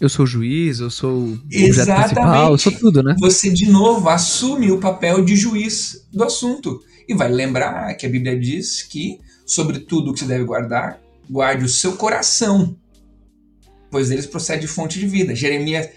[0.00, 2.50] Eu sou juiz, eu sou Exatamente.
[2.50, 3.14] eu sou tudo, né?
[3.20, 6.82] Você, de novo, assume o papel de juiz do assunto.
[7.08, 11.64] E vai lembrar que a Bíblia diz que, sobre tudo que você deve guardar, guarde
[11.64, 12.76] o seu coração,
[13.90, 15.34] pois eles procede fonte de vida.
[15.34, 15.88] Jeremias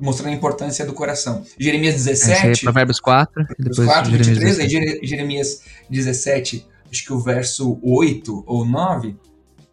[0.00, 1.44] mostrando a importância do coração.
[1.58, 2.60] Jeremias 17.
[2.60, 3.46] É, Provérbios 4.
[3.58, 4.58] Depois 4, Jeremias 23.
[4.60, 9.16] Aí Jeremias 17, acho que o verso 8 ou 9.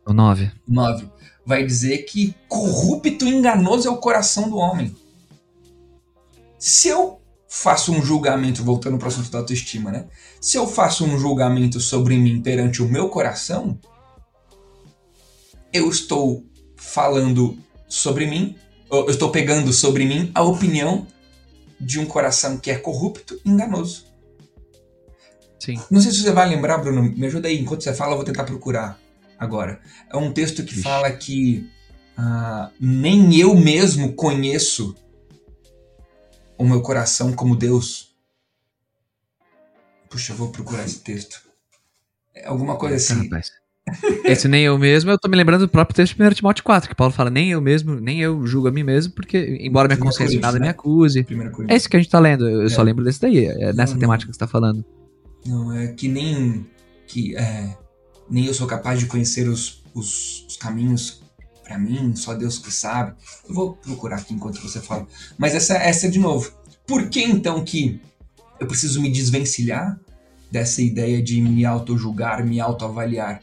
[0.06, 0.52] O 9.
[0.68, 1.10] 9.
[1.46, 4.96] Vai dizer que corrupto e enganoso é o coração do homem.
[6.58, 10.08] Se eu faço um julgamento, voltando para o assunto da autoestima, né?
[10.42, 13.80] Se eu faço um julgamento sobre mim perante o meu coração,
[15.72, 17.58] eu estou falando
[17.88, 18.56] sobre mim
[19.02, 21.08] eu estou pegando sobre mim a opinião
[21.80, 24.06] de um coração que é corrupto e enganoso.
[25.60, 25.80] Sim.
[25.90, 28.26] Não sei se você vai lembrar, Bruno, me ajuda aí, enquanto você fala, eu vou
[28.26, 29.00] tentar procurar
[29.38, 29.82] agora.
[30.10, 30.82] É um texto que Ixi.
[30.82, 31.70] fala que
[32.18, 34.96] uh, nem eu mesmo conheço
[36.58, 38.16] o meu coração como Deus.
[40.10, 41.42] Puxa, eu vou procurar esse texto.
[42.34, 43.24] É alguma coisa assim.
[43.24, 43.52] Rapaz.
[44.24, 46.90] Esse nem eu mesmo, eu tô me lembrando do próprio texto de 1 Timóteo 4,
[46.90, 50.00] que Paulo fala, nem eu mesmo, nem eu julgo a mim mesmo, porque, embora minha
[50.00, 50.66] consciência nada né?
[50.66, 51.26] me acuse.
[51.68, 52.70] É esse que a gente tá lendo, eu é.
[52.70, 54.84] só lembro desse daí, é nessa não, temática que você tá falando.
[55.46, 56.66] Não, é que nem
[57.08, 57.78] que é,
[58.30, 61.22] nem eu sou capaz de conhecer os, os, os caminhos
[61.64, 63.16] para mim, só Deus que sabe.
[63.48, 65.08] Eu vou procurar aqui enquanto você fala.
[65.38, 66.52] Mas essa, essa é de novo.
[66.88, 68.00] Por que então que
[68.60, 70.00] eu preciso me desvencilhar
[70.52, 73.42] dessa ideia de me auto-julgar, me auto-avaliar?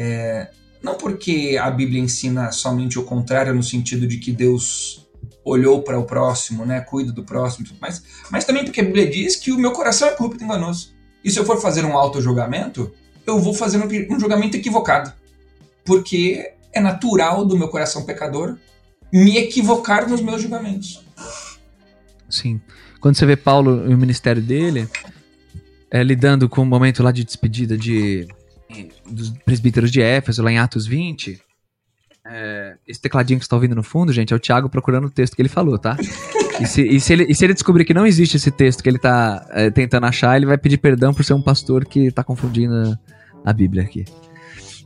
[0.00, 0.48] É,
[0.80, 5.08] não porque a Bíblia ensina somente o contrário, no sentido de que Deus
[5.44, 9.34] olhou para o próximo, né, cuida do próximo, mas, mas também porque a Bíblia diz
[9.34, 10.92] que o meu coração é corrupto e enganoso.
[11.24, 12.92] E se eu for fazer um auto-julgamento,
[13.26, 15.12] eu vou fazer um, um julgamento equivocado.
[15.84, 18.56] Porque é natural do meu coração pecador
[19.12, 21.04] me equivocar nos meus julgamentos.
[22.28, 22.60] Sim.
[23.00, 24.88] Quando você vê Paulo e o ministério dele,
[25.90, 28.28] é, lidando com o momento lá de despedida de
[29.08, 31.40] dos presbíteros de Éfeso, lá em Atos 20.
[32.26, 35.10] É, esse tecladinho que você tá ouvindo no fundo, gente, é o Thiago procurando o
[35.10, 35.96] texto que ele falou, tá?
[36.60, 38.88] E se, e se, ele, e se ele, descobrir que não existe esse texto que
[38.88, 42.22] ele tá é, tentando achar, ele vai pedir perdão por ser um pastor que tá
[42.24, 44.04] confundindo a, a Bíblia aqui.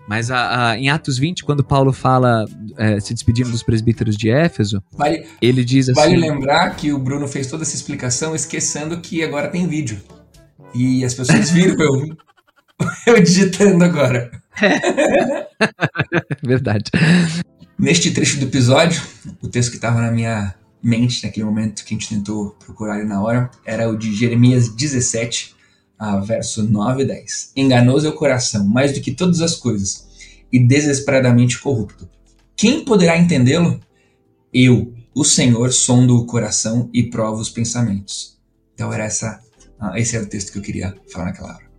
[0.07, 2.45] Mas a, a, em Atos 20, quando Paulo fala,
[2.77, 6.01] é, se despedindo dos presbíteros de Éfeso, vale, ele diz assim.
[6.01, 10.01] Vale lembrar que o Bruno fez toda essa explicação esquecendo que agora tem vídeo.
[10.75, 12.17] E as pessoas viram eu,
[13.07, 14.31] eu digitando agora.
[16.43, 16.91] Verdade.
[17.79, 19.03] Neste trecho do episódio,
[19.41, 23.05] o texto que estava na minha mente naquele momento que a gente tentou procurar ali
[23.05, 25.55] na hora era o de Jeremias 17,
[25.99, 27.53] a verso 9 e 10.
[27.57, 30.09] Enganoso é o coração, mais do que todas as coisas,
[30.53, 32.09] e desesperadamente corrupto.
[32.57, 33.81] Quem poderá entendê-lo?
[34.53, 38.39] Eu, o Senhor, sondo o coração e provo os pensamentos.
[38.75, 39.41] Então era essa,
[39.81, 41.72] ah, esse era o texto que eu queria falar naquela hora.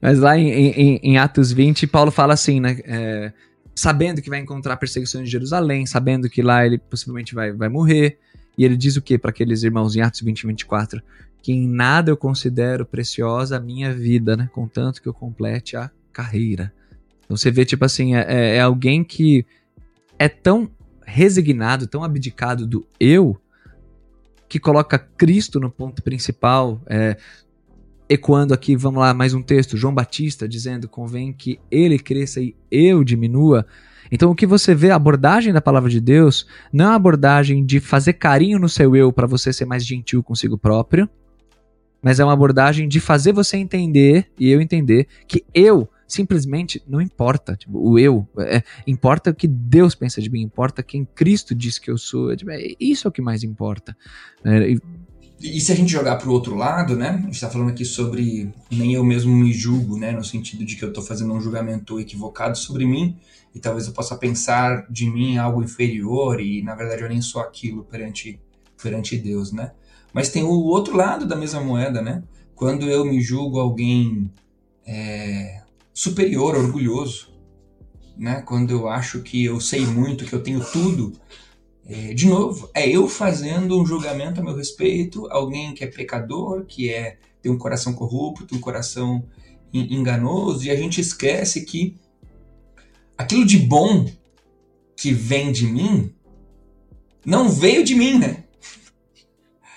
[0.00, 2.78] Mas lá em, em, em Atos 20, Paulo fala assim, né?
[2.84, 3.32] É,
[3.74, 8.18] sabendo que vai encontrar perseguições em Jerusalém, sabendo que lá ele possivelmente vai, vai morrer.
[8.56, 11.02] E ele diz o que para aqueles irmãos em Atos 20, 24?
[11.42, 14.48] que em nada eu considero preciosa a minha vida, né?
[14.52, 16.72] Contanto que eu complete a carreira.
[17.24, 19.44] Então você vê, tipo assim, é, é, é alguém que
[20.18, 20.70] é tão
[21.04, 23.36] resignado, tão abdicado do eu,
[24.48, 26.80] que coloca Cristo no ponto principal.
[26.86, 27.16] É,
[28.12, 32.54] ecoando aqui, vamos lá, mais um texto, João Batista dizendo: convém que ele cresça e
[32.70, 33.66] eu diminua.
[34.10, 37.64] Então, o que você vê, a abordagem da palavra de Deus, não é uma abordagem
[37.64, 41.08] de fazer carinho no seu eu para você ser mais gentil consigo próprio,
[42.02, 47.00] mas é uma abordagem de fazer você entender e eu entender que eu simplesmente não
[47.00, 47.56] importa.
[47.56, 48.28] Tipo, o eu.
[48.40, 52.36] É, importa o que Deus pensa de mim, importa quem Cristo diz que eu sou.
[52.36, 53.96] Tipo, é, isso é o que mais importa.
[54.44, 54.74] É,
[55.42, 57.08] e, se a gente jogar para o outro lado, né?
[57.10, 60.12] A gente está falando aqui sobre nem eu mesmo me julgo, né?
[60.12, 63.16] No sentido de que eu estou fazendo um julgamento equivocado sobre mim
[63.54, 67.40] e talvez eu possa pensar de mim algo inferior e na verdade eu nem sou
[67.42, 68.40] aquilo perante
[68.80, 69.72] perante Deus, né?
[70.12, 72.22] Mas tem o outro lado da mesma moeda, né?
[72.54, 74.30] Quando eu me julgo alguém
[74.86, 77.32] é, superior, orgulhoso,
[78.16, 78.42] né?
[78.42, 81.12] Quando eu acho que eu sei muito, que eu tenho tudo,
[81.88, 86.64] é, de novo, é eu fazendo um julgamento a meu respeito, alguém que é pecador,
[86.64, 89.24] que é tem um coração corrupto, um coração
[89.74, 91.96] enganoso, e a gente esquece que
[93.18, 94.06] aquilo de bom
[94.96, 96.14] que vem de mim
[97.24, 98.44] não veio de mim, né?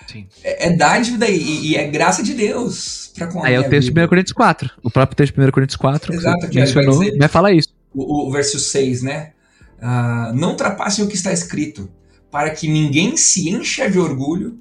[0.06, 0.28] Sim.
[0.44, 3.92] É, é dádiva e, e, é graça de Deus para com Aí é o texto
[3.92, 4.70] de 1 Coríntios 4.
[4.82, 6.14] O próprio texto de 1 Coríntios 4.
[6.14, 7.74] Exato, que mencionou, vai, dizer, vai falar isso.
[7.92, 9.32] O, o verso 6, né?
[9.78, 11.90] Uh, não ultrapassem o que está escrito,
[12.36, 14.58] para que ninguém se encha de orgulho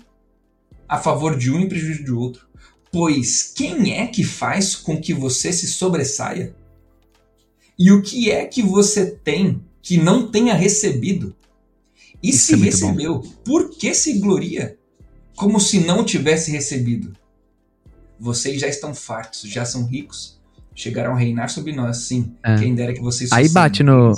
[0.88, 2.48] a favor de um em prejuízo de outro.
[2.90, 6.56] Pois quem é que faz com que você se sobressaia?
[7.78, 11.36] E o que é que você tem que não tenha recebido?
[12.24, 13.30] E Isso se é recebeu, bom.
[13.44, 14.78] por que se gloria?
[15.36, 17.14] como se não tivesse recebido.
[18.18, 20.40] Vocês já estão fartos, já são ricos,
[20.74, 22.34] chegaram a reinar sobre nós, sim.
[22.42, 22.58] É.
[22.58, 24.14] Quem dera que vocês Aí bate no.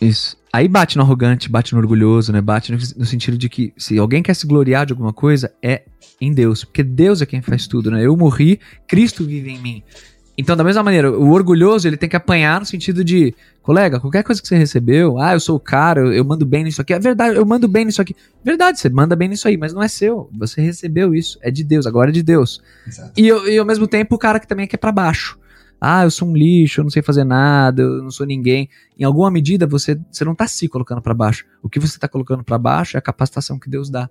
[0.00, 0.39] Isso.
[0.52, 2.40] Aí bate no arrogante, bate no orgulhoso, né?
[2.40, 5.82] Bate no, no, sentido de que se alguém quer se gloriar de alguma coisa, é
[6.20, 6.64] em Deus.
[6.64, 8.04] Porque Deus é quem faz tudo, né?
[8.04, 9.82] Eu morri, Cristo vive em mim.
[10.36, 14.24] Então, da mesma maneira, o orgulhoso ele tem que apanhar no sentido de, colega, qualquer
[14.24, 16.92] coisa que você recebeu, ah, eu sou o cara, eu, eu, mando bem nisso aqui.
[16.92, 18.16] É verdade, eu mando bem nisso aqui.
[18.44, 20.28] Verdade, você manda bem nisso aí, mas não é seu.
[20.38, 21.38] Você recebeu isso.
[21.42, 22.60] É de Deus, agora é de Deus.
[23.16, 25.38] E, e ao mesmo tempo, o cara que também quer para baixo.
[25.80, 28.68] Ah, eu sou um lixo, eu não sei fazer nada, eu não sou ninguém.
[28.98, 31.46] Em alguma medida, você, você não tá se colocando para baixo.
[31.62, 34.10] O que você tá colocando para baixo é a capacitação que Deus dá.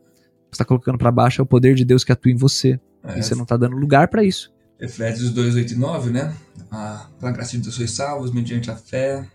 [0.52, 2.80] Você tá colocando para baixo é o poder de Deus que atua em você.
[3.04, 3.20] É.
[3.20, 4.52] E você não tá dando lugar para isso.
[4.80, 6.36] Efésios 2, 8 e 9, né?
[6.72, 9.28] Ah, pela graça de Deus sois salvos, mediante a fé.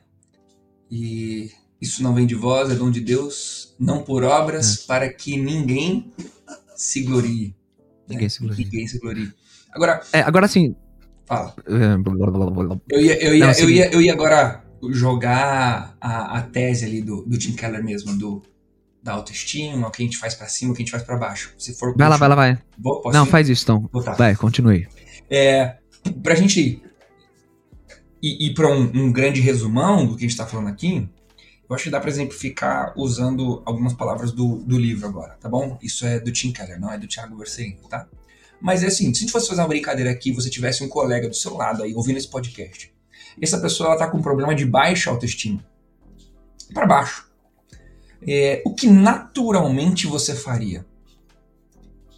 [0.90, 4.87] E isso não vem de vós, é dom de Deus, não por obras, é.
[4.87, 6.12] para que ninguém
[6.77, 7.55] se glorie.
[8.09, 8.29] Ninguém né?
[8.29, 8.64] se glorie.
[8.64, 9.33] Ninguém se glorie.
[9.70, 10.75] Agora, é, agora sim.
[11.27, 11.55] Fala.
[12.89, 17.01] Eu ia, eu ia, não, eu ia, eu ia agora jogar a, a tese ali
[17.01, 18.43] do, do Tim Keller mesmo, do
[19.05, 21.19] da autoestima, o que a gente faz para cima, o que a gente faz para
[21.19, 21.53] baixo.
[21.59, 22.59] Se for vai lá, vai lá, vai.
[22.79, 23.29] Vou, não, ir?
[23.29, 23.91] faz isso então.
[24.17, 24.89] Vai, continue.
[25.29, 25.77] É,
[26.23, 26.83] pra gente
[28.22, 31.07] ir, ir para um, um, grande resumão do que a gente está falando aqui,
[31.68, 35.79] eu acho que dá para exemplificar usando algumas palavras do, do livro agora, tá bom?
[35.83, 38.09] Isso é do Tim Keller, não é do Thiago Versein, tá?
[38.65, 41.29] Mas é assim, se a gente fosse fazer uma brincadeira aqui, você tivesse um colega
[41.29, 42.91] do seu lado aí ouvindo esse podcast,
[43.39, 45.62] essa pessoa ela tá com um problema de baixa autoestima,
[46.73, 47.31] para baixo.
[48.27, 50.87] É, o que naturalmente você faria?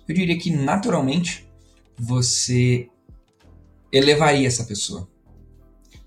[0.07, 1.51] Eu diria que naturalmente
[1.99, 2.89] você
[3.91, 5.09] elevaria essa pessoa.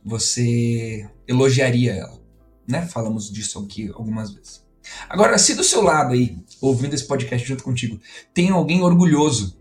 [0.05, 2.17] Você elogiaria ela,
[2.65, 2.87] né?
[2.87, 4.65] Falamos disso aqui algumas vezes.
[5.09, 7.99] Agora, se do seu lado aí, ouvindo esse podcast junto contigo,
[8.33, 9.58] tem alguém orgulhoso,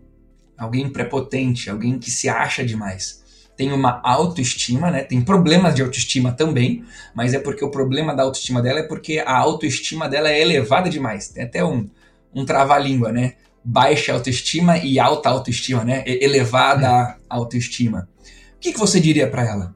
[0.59, 3.23] alguém prepotente, alguém que se acha demais,
[3.59, 5.03] tem uma autoestima, né?
[5.03, 9.19] Tem problemas de autoestima também, mas é porque o problema da autoestima dela é porque
[9.19, 11.27] a autoestima dela é elevada demais.
[11.27, 11.89] Tem até um,
[12.33, 13.33] um trava-língua, né?
[13.61, 16.05] Baixa autoestima e alta autoestima, né?
[16.05, 18.07] Elevada autoestima.
[18.55, 19.75] O que, que você diria para ela?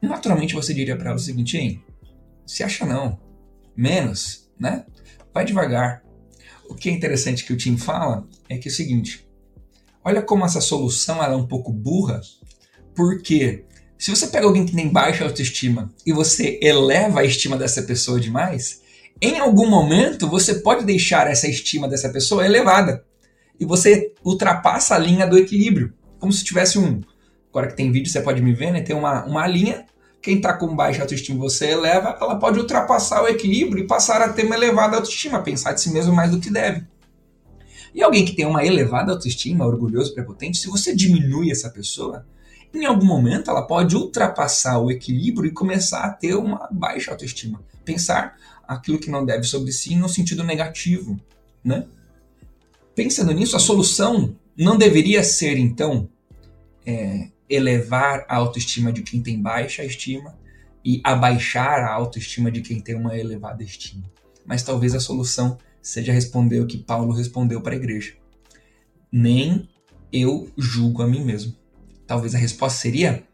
[0.00, 1.84] Naturalmente você diria para ela o seguinte, hein?
[2.46, 3.20] Se acha não.
[3.76, 4.86] Menos, né?
[5.34, 6.02] Vai devagar.
[6.70, 9.27] O que é interessante que o Tim fala é que é o seguinte:
[10.08, 12.22] olha como essa solução é um pouco burra,
[12.94, 13.64] porque
[13.98, 18.18] se você pega alguém que tem baixa autoestima e você eleva a estima dessa pessoa
[18.18, 18.80] demais,
[19.20, 23.04] em algum momento você pode deixar essa estima dessa pessoa elevada.
[23.60, 25.92] E você ultrapassa a linha do equilíbrio.
[26.18, 27.02] Como se tivesse um.
[27.50, 28.80] Agora que tem vídeo, você pode me ver, né?
[28.80, 29.84] Tem uma, uma linha.
[30.22, 34.32] Quem está com baixa autoestima você eleva, ela pode ultrapassar o equilíbrio e passar a
[34.32, 36.86] ter uma elevada autoestima, pensar de si mesmo mais do que deve.
[37.94, 42.26] E alguém que tem uma elevada autoestima, orgulhoso, prepotente, se você diminui essa pessoa,
[42.72, 47.62] em algum momento ela pode ultrapassar o equilíbrio e começar a ter uma baixa autoestima.
[47.84, 48.36] Pensar
[48.66, 51.18] aquilo que não deve sobre si no sentido negativo,
[51.64, 51.86] né?
[52.94, 56.08] Pensando nisso, a solução não deveria ser, então,
[56.84, 60.36] é, elevar a autoestima de quem tem baixa estima
[60.84, 64.04] e abaixar a autoestima de quem tem uma elevada estima.
[64.44, 68.14] Mas talvez a solução seja responder o que Paulo respondeu para a igreja.
[69.10, 69.68] Nem
[70.12, 71.54] eu julgo a mim mesmo.
[72.06, 73.24] Talvez a resposta seria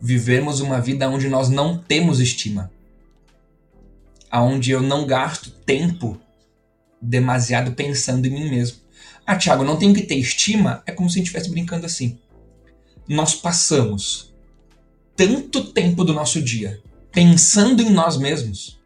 [0.00, 2.70] vivermos uma vida onde nós não temos estima.
[4.32, 6.20] Onde eu não gasto tempo
[7.00, 8.78] demasiado pensando em mim mesmo.
[9.26, 10.82] Ah, Thiago, não tenho que ter estima?
[10.86, 12.18] É como se a gente estivesse brincando assim.
[13.08, 14.34] Nós passamos
[15.16, 16.82] tanto tempo do nosso dia
[17.12, 18.80] pensando em nós mesmos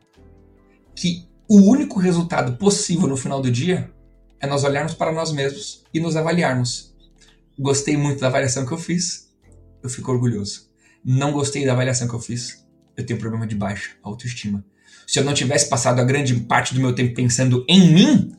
[0.94, 3.90] que o único resultado possível no final do dia
[4.38, 6.94] é nós olharmos para nós mesmos e nos avaliarmos.
[7.58, 9.34] Gostei muito da avaliação que eu fiz,
[9.82, 10.68] eu fico orgulhoso.
[11.02, 14.62] Não gostei da avaliação que eu fiz, eu tenho problema de baixa autoestima.
[15.06, 18.32] Se eu não tivesse passado a grande parte do meu tempo pensando em mim,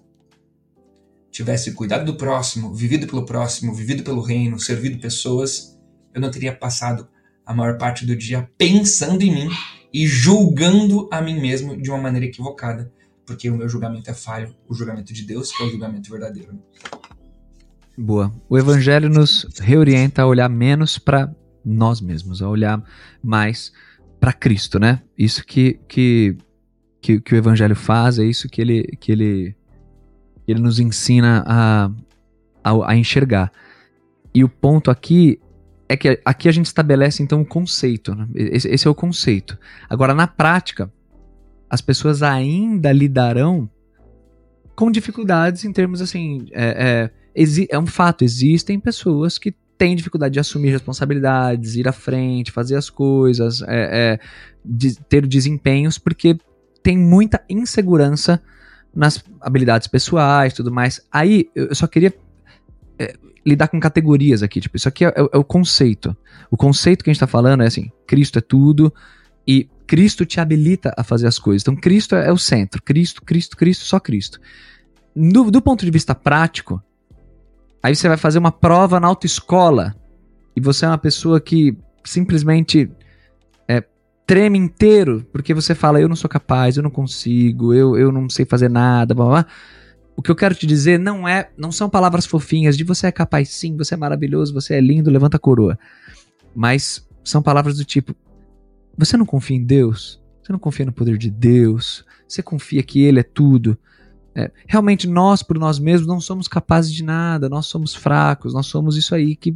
[1.31, 5.79] tivesse cuidado do próximo, vivido pelo próximo, vivido pelo reino, servido pessoas,
[6.13, 7.07] eu não teria passado
[7.43, 9.49] a maior parte do dia pensando em mim
[9.91, 12.91] e julgando a mim mesmo de uma maneira equivocada,
[13.29, 16.59] porque o meu julgamento é falho, o julgamento de Deus é o julgamento verdadeiro.
[17.95, 18.33] Boa.
[18.49, 21.31] O evangelho nos reorienta a olhar menos para
[21.63, 22.83] nós mesmos, a olhar
[23.21, 23.71] mais
[24.19, 25.03] para Cristo, né?
[25.15, 26.37] Isso que, que,
[26.99, 29.55] que, que, o evangelho faz, é isso que ele, que ele,
[30.47, 31.91] ele nos ensina a,
[32.63, 33.51] a, a enxergar.
[34.33, 35.39] E o ponto aqui
[35.87, 38.15] é que aqui a gente estabelece então o conceito.
[38.15, 38.27] Né?
[38.33, 39.55] Esse, esse, é o conceito.
[39.87, 40.91] Agora, na prática,
[41.69, 43.69] as pessoas ainda lidarão
[44.75, 46.47] com dificuldades em termos assim.
[46.51, 51.93] É, é, é um fato, existem pessoas que têm dificuldade de assumir responsabilidades, ir à
[51.93, 53.67] frente, fazer as coisas, é,
[54.13, 54.19] é,
[54.63, 56.37] de, ter desempenhos, porque
[56.83, 58.41] tem muita insegurança
[58.93, 61.01] nas habilidades pessoais tudo mais.
[61.11, 62.13] Aí eu só queria
[62.97, 63.15] é,
[63.45, 64.59] lidar com categorias aqui.
[64.59, 66.15] Tipo, isso aqui é, é, o conceito.
[66.51, 68.93] O conceito que a gente está falando é assim: Cristo é tudo
[69.47, 71.63] e Cristo te habilita a fazer as coisas.
[71.63, 72.81] Então, Cristo é, o centro.
[72.81, 74.39] Cristo, Cristo, Cristo, só Cristo.
[75.15, 76.81] Do, do ponto de vista prático,
[77.81, 79.95] Aí você vai fazer uma prova na autoescola
[80.55, 82.91] e você é uma pessoa que simplesmente
[83.67, 83.83] é,
[84.27, 88.29] treme inteiro porque você fala: eu não sou capaz, eu não consigo, eu, eu não
[88.29, 89.45] sei fazer nada, blá, blá.
[90.15, 93.11] O que eu quero te dizer não é, não são palavras fofinhas de você é
[93.11, 95.79] capaz sim, você é maravilhoso, você é lindo, levanta a coroa.
[96.53, 98.13] Mas são palavras do tipo:
[98.99, 100.21] você não confia em Deus?
[100.43, 102.03] Você não confia no poder de Deus?
[102.27, 103.77] Você confia que Ele é tudo?
[104.35, 108.67] É, realmente nós, por nós mesmos, não somos capazes de nada, nós somos fracos, nós
[108.67, 109.53] somos isso aí que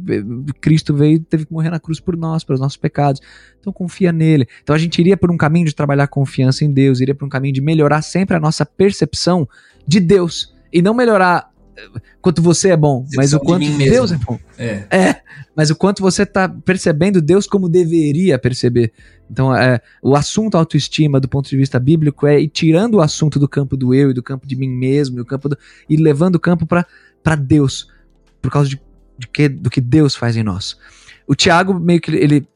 [0.60, 3.20] Cristo veio teve que morrer na cruz por nós, pelos nossos pecados.
[3.60, 4.46] Então confia nele.
[4.62, 7.28] Então a gente iria por um caminho de trabalhar confiança em Deus, iria por um
[7.28, 9.48] caminho de melhorar sempre a nossa percepção
[9.86, 11.53] de Deus e não melhorar
[12.20, 14.38] quanto você é bom, mas o quanto Deus é bom.
[14.58, 14.86] É.
[14.90, 15.22] é.
[15.54, 18.92] mas o quanto você está percebendo Deus como deveria perceber.
[19.30, 23.38] Então, é, o assunto autoestima, do ponto de vista bíblico, é ir tirando o assunto
[23.38, 25.58] do campo do eu e do campo de mim mesmo, e, o campo do,
[25.88, 27.88] e levando o campo para Deus,
[28.40, 28.80] por causa de,
[29.18, 30.76] de que, do que Deus faz em nós.
[31.26, 32.46] O Tiago, meio que ele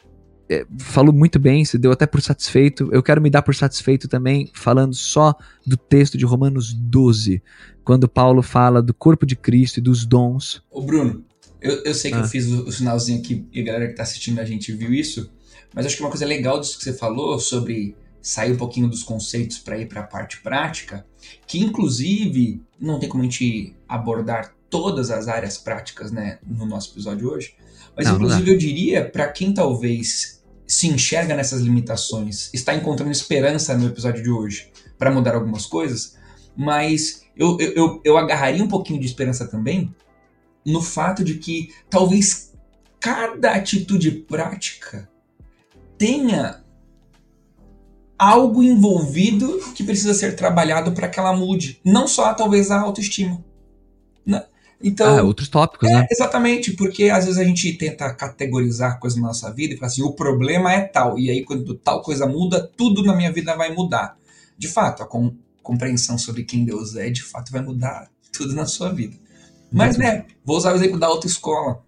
[0.51, 2.89] é, falou muito bem, se deu até por satisfeito.
[2.91, 5.35] Eu quero me dar por satisfeito também falando só
[5.67, 7.43] do texto de Romanos 12,
[7.89, 10.63] quando Paulo fala do corpo de Cristo e dos dons.
[10.71, 11.25] Ô Bruno,
[11.59, 12.21] eu, eu sei que ah.
[12.21, 14.93] eu fiz o, o, sinalzinho aqui e a galera que tá assistindo a gente viu
[14.93, 15.33] isso,
[15.75, 19.03] mas acho que uma coisa legal disso que você falou sobre sair um pouquinho dos
[19.03, 21.07] conceitos para ir para a parte prática,
[21.47, 26.93] que inclusive não tem como a gente abordar todas as áreas práticas né, no nosso
[26.93, 27.55] episódio hoje,
[27.97, 33.11] mas não, inclusive não eu diria para quem talvez se enxerga nessas limitações, está encontrando
[33.11, 36.19] esperança no episódio de hoje para mudar algumas coisas,
[36.55, 39.95] mas eu, eu, eu, eu agarraria um pouquinho de esperança também
[40.67, 42.53] no fato de que talvez
[43.01, 45.09] cada atitude prática
[45.97, 46.63] tenha
[48.19, 51.81] algo envolvido que precisa ser trabalhado para que ela mude.
[51.85, 53.43] Não só, talvez, a autoestima.
[54.27, 54.45] Né?
[54.83, 56.07] Então, ah, outros tópicos, é, né?
[56.11, 60.03] Exatamente, porque às vezes a gente tenta categorizar coisas na nossa vida e fala assim,
[60.03, 63.73] o problema é tal, e aí quando tal coisa muda, tudo na minha vida vai
[63.73, 64.17] mudar.
[64.57, 65.03] De fato,
[65.69, 69.15] compreensão sobre quem Deus é, de fato, vai mudar tudo na sua vida.
[69.71, 71.85] Mas, né, vou usar o exemplo da autoescola.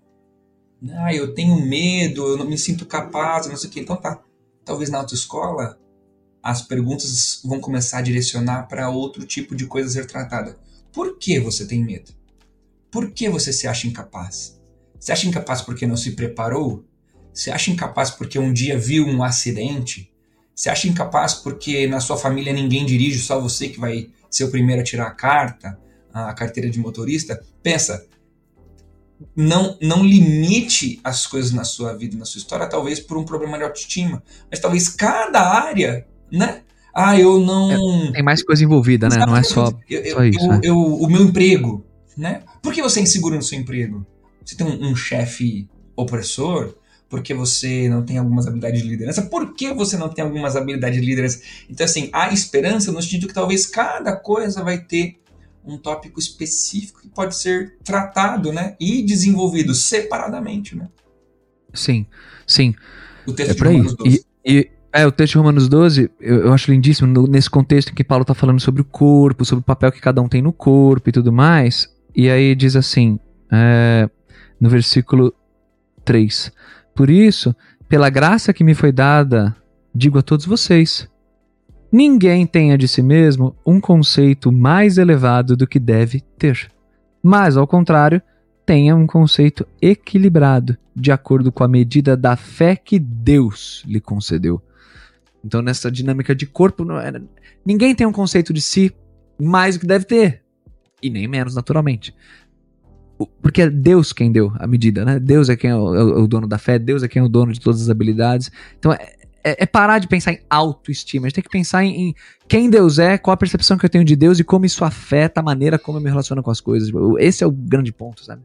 [0.99, 3.81] Ah, eu tenho medo, eu não me sinto capaz, não sei o quê.
[3.81, 4.23] Então tá,
[4.67, 5.81] talvez na autoescola
[6.43, 10.59] as perguntas vão começar a direcionar para outro tipo de coisa a ser tratada.
[10.93, 12.13] Por que você tem medo?
[12.91, 14.61] Por que você se acha incapaz?
[14.99, 16.85] Você acha incapaz porque não se preparou?
[17.33, 20.10] Você acha incapaz porque um dia viu um acidente?
[20.61, 24.51] Você acha incapaz porque na sua família ninguém dirige, só você que vai ser o
[24.51, 25.79] primeiro a tirar a carta,
[26.13, 27.43] a carteira de motorista?
[27.63, 28.07] Pensa,
[29.35, 33.57] não, não limite as coisas na sua vida, na sua história, talvez por um problema
[33.57, 36.61] de autoestima, mas talvez cada área né?
[36.95, 38.09] Ah, eu não.
[38.09, 39.17] É, tem mais coisa envolvida, né?
[39.25, 40.45] Não é só, eu, só isso.
[40.45, 40.61] Eu, né?
[40.63, 41.87] eu, o meu emprego,
[42.19, 42.43] né?
[42.63, 44.07] Por que você é inseguro no seu emprego?
[44.45, 46.75] Você tem um, um chefe opressor?
[47.11, 49.23] Porque você não tem algumas habilidades de liderança?
[49.23, 51.43] Por que você não tem algumas habilidades de liderança?
[51.69, 55.21] Então, assim, há esperança no sentido que talvez cada coisa vai ter
[55.67, 58.77] um tópico específico que pode ser tratado, né?
[58.79, 60.89] E desenvolvido separadamente, né?
[61.75, 62.07] Sim,
[62.47, 62.75] sim.
[63.27, 64.25] O texto é de Romanos 12.
[64.45, 67.91] E, e é, o texto de Romanos 12, eu, eu acho lindíssimo, no, nesse contexto
[67.91, 70.41] em que Paulo está falando sobre o corpo, sobre o papel que cada um tem
[70.41, 71.93] no corpo e tudo mais.
[72.15, 73.19] E aí diz assim,
[73.51, 74.09] é,
[74.61, 75.35] no versículo
[76.05, 76.53] 3:
[77.01, 77.57] Por isso,
[77.89, 79.57] pela graça que me foi dada,
[79.95, 81.09] digo a todos vocês:
[81.91, 86.71] ninguém tenha de si mesmo um conceito mais elevado do que deve ter.
[87.23, 88.21] Mas, ao contrário,
[88.67, 94.61] tenha um conceito equilibrado, de acordo com a medida da fé que Deus lhe concedeu.
[95.43, 96.85] Então, nessa dinâmica de corpo,
[97.65, 98.95] ninguém tem um conceito de si
[99.41, 100.43] mais do que deve ter.
[101.03, 102.15] E nem menos, naturalmente.
[103.43, 105.19] Porque é Deus quem deu a medida, né?
[105.19, 107.29] Deus é quem é o, é o dono da fé, Deus é quem é o
[107.29, 108.51] dono de todas as habilidades.
[108.79, 109.15] Então, é,
[109.45, 111.27] é, é parar de pensar em autoestima.
[111.27, 112.15] A gente tem que pensar em, em,
[112.49, 115.41] quem Deus é, qual a percepção que eu tenho de Deus e como isso afeta
[115.41, 116.91] a maneira como eu me relaciono com as coisas.
[117.19, 118.43] Esse é o grande ponto, sabe?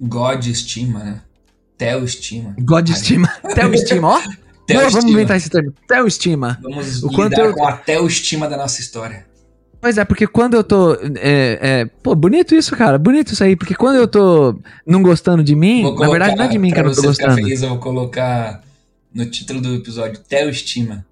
[0.00, 1.22] God estima, né?
[1.76, 2.54] Theo estima.
[2.58, 3.28] God estima.
[3.54, 4.20] Theo estima, ó.
[4.74, 5.72] Não, vamos inventar esse termo.
[5.86, 6.58] Teoestima.
[6.62, 7.54] Vamos o quanto eu...
[7.54, 9.26] com a teoestima da nossa história.
[9.80, 10.94] Pois é, porque quando eu tô.
[11.16, 12.98] É, é, pô, bonito isso, cara.
[12.98, 13.56] Bonito isso aí.
[13.56, 16.70] Porque quando eu tô não gostando de mim, colocar, na verdade não é de mim
[16.70, 17.34] que eu não tô gostando.
[17.34, 18.62] Feliz, eu vou colocar
[19.12, 21.06] no título do episódio Teoestima.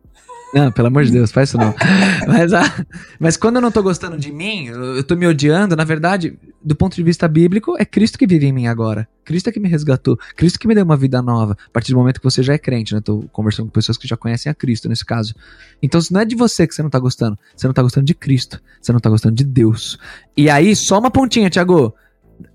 [0.52, 1.74] Não, pelo amor de Deus, faz isso não.
[2.26, 2.86] mas, ah,
[3.18, 6.38] mas quando eu não tô gostando de mim, eu, eu tô me odiando, na verdade,
[6.62, 9.06] do ponto de vista bíblico, é Cristo que vive em mim agora.
[9.24, 10.18] Cristo é que me resgatou.
[10.36, 11.56] Cristo que me deu uma vida nova.
[11.66, 13.00] A partir do momento que você já é crente, né?
[13.02, 15.34] Tô conversando com pessoas que já conhecem a Cristo nesse caso.
[15.82, 17.38] Então, não é de você que você não tá gostando.
[17.54, 18.58] Você não tá gostando de Cristo.
[18.80, 19.98] Você não tá gostando de Deus.
[20.34, 21.94] E aí, só uma pontinha, Thiago.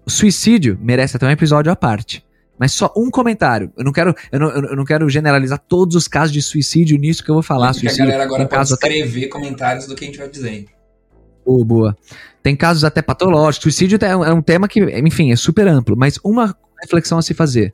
[0.07, 2.25] Suicídio merece até um episódio à parte.
[2.57, 3.71] Mas só um comentário.
[3.75, 7.23] Eu não quero, eu não, eu não quero generalizar todos os casos de suicídio nisso
[7.23, 7.73] que eu vou falar.
[7.73, 9.27] suicídio, a galera agora pode escrever até...
[9.27, 10.65] comentários do que a gente vai dizer.
[11.45, 11.97] Oh, boa.
[12.41, 13.63] Tem casos até patológicos.
[13.63, 15.95] Suicídio é um, é um tema que, enfim, é super amplo.
[15.97, 17.73] Mas uma reflexão a se fazer.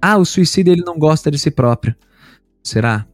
[0.00, 1.94] Ah, o suicídio ele não gosta de si próprio.
[2.62, 3.06] Será?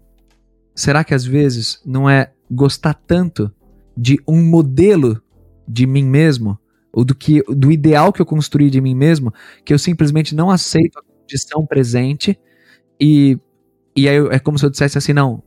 [0.74, 3.50] Será que às vezes não é gostar tanto
[3.96, 5.22] de um modelo
[5.66, 6.58] de mim mesmo
[6.94, 9.32] ou do que do ideal que eu construí de mim mesmo,
[9.64, 12.38] que eu simplesmente não aceito a condição presente
[13.00, 13.38] e
[13.96, 15.42] e aí é como se eu dissesse assim, não,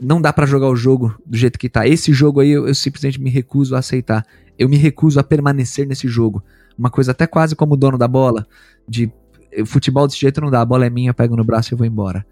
[0.00, 1.86] não dá para jogar o jogo do jeito que tá.
[1.86, 4.26] Esse jogo aí eu, eu, simplesmente me recuso a aceitar.
[4.58, 6.42] Eu me recuso a permanecer nesse jogo.
[6.76, 8.46] Uma coisa até quase como o dono da bola,
[8.88, 9.12] de
[9.64, 11.86] futebol desse jeito não dá, a bola é minha, eu pego no braço e vou
[11.86, 12.26] embora.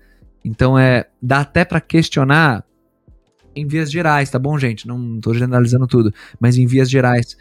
[0.44, 2.64] Então é, dá até para questionar
[3.54, 4.88] em vias gerais, tá bom, gente?
[4.88, 7.36] Não tô generalizando tudo, mas em vias gerais.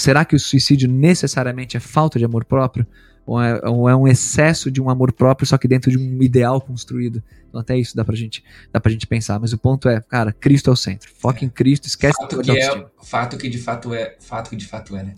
[0.00, 2.86] Será que o suicídio necessariamente é falta de amor próprio?
[3.26, 6.22] Ou é, ou é, um excesso de um amor próprio, só que dentro de um
[6.22, 7.22] ideal construído?
[7.48, 8.42] Então, até isso dá pra gente,
[8.72, 9.38] dá pra gente pensar.
[9.38, 11.10] Mas o ponto é, cara, Cristo é o centro.
[11.14, 11.44] Foca é.
[11.44, 14.16] em Cristo, esquece fato que é, Fato que de fato é.
[14.20, 15.14] Fato que de fato é, né?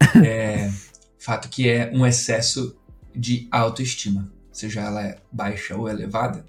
[0.24, 0.70] é,
[1.18, 2.76] fato que é um excesso
[3.14, 4.30] de autoestima.
[4.52, 6.44] Seja ela é baixa ou elevada,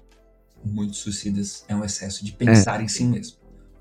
[0.64, 2.84] muitos suicidas é um excesso de pensar é.
[2.84, 3.36] em si mesmo.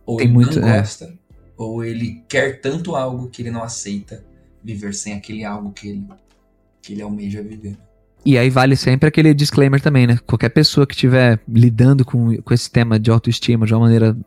[0.05, 0.79] Ou Tem muito, não é.
[0.79, 1.13] gosta,
[1.59, 4.23] ou ele quer tanto algo que ele não aceita
[4.63, 6.07] viver sem aquele algo que ele,
[6.81, 7.77] que ele almeja viver.
[8.25, 10.17] E aí vale sempre aquele disclaimer também, né?
[10.25, 14.17] Qualquer pessoa que estiver lidando com, com esse tema de autoestima de uma maneira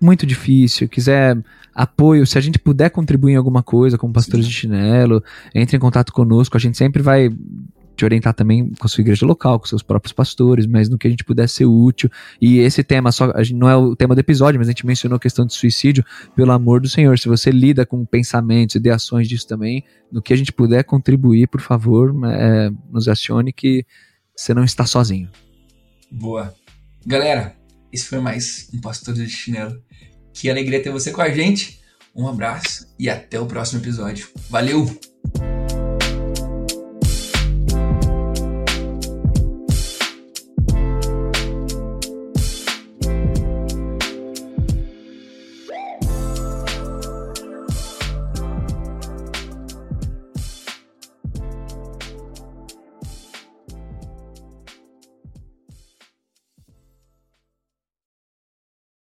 [0.00, 1.36] muito difícil, quiser
[1.74, 4.50] apoio, se a gente puder contribuir em alguma coisa como pastores Sim.
[4.50, 5.22] de chinelo,
[5.54, 7.28] entre em contato conosco, a gente sempre vai
[7.98, 11.08] te orientar também com a sua igreja local, com seus próprios pastores, mas no que
[11.08, 12.08] a gente puder ser útil.
[12.40, 15.20] E esse tema só não é o tema do episódio, mas a gente mencionou a
[15.20, 16.04] questão de suicídio,
[16.36, 17.18] pelo amor do Senhor.
[17.18, 21.60] Se você lida com pensamentos, ideações disso também, no que a gente puder contribuir, por
[21.60, 23.84] favor, é, nos acione que
[24.34, 25.28] você não está sozinho.
[26.10, 26.54] Boa.
[27.04, 27.56] Galera,
[27.92, 29.82] esse foi mais um Pastor de Chinelo.
[30.32, 31.80] Que alegria ter você com a gente.
[32.14, 34.28] Um abraço e até o próximo episódio.
[34.48, 34.86] Valeu!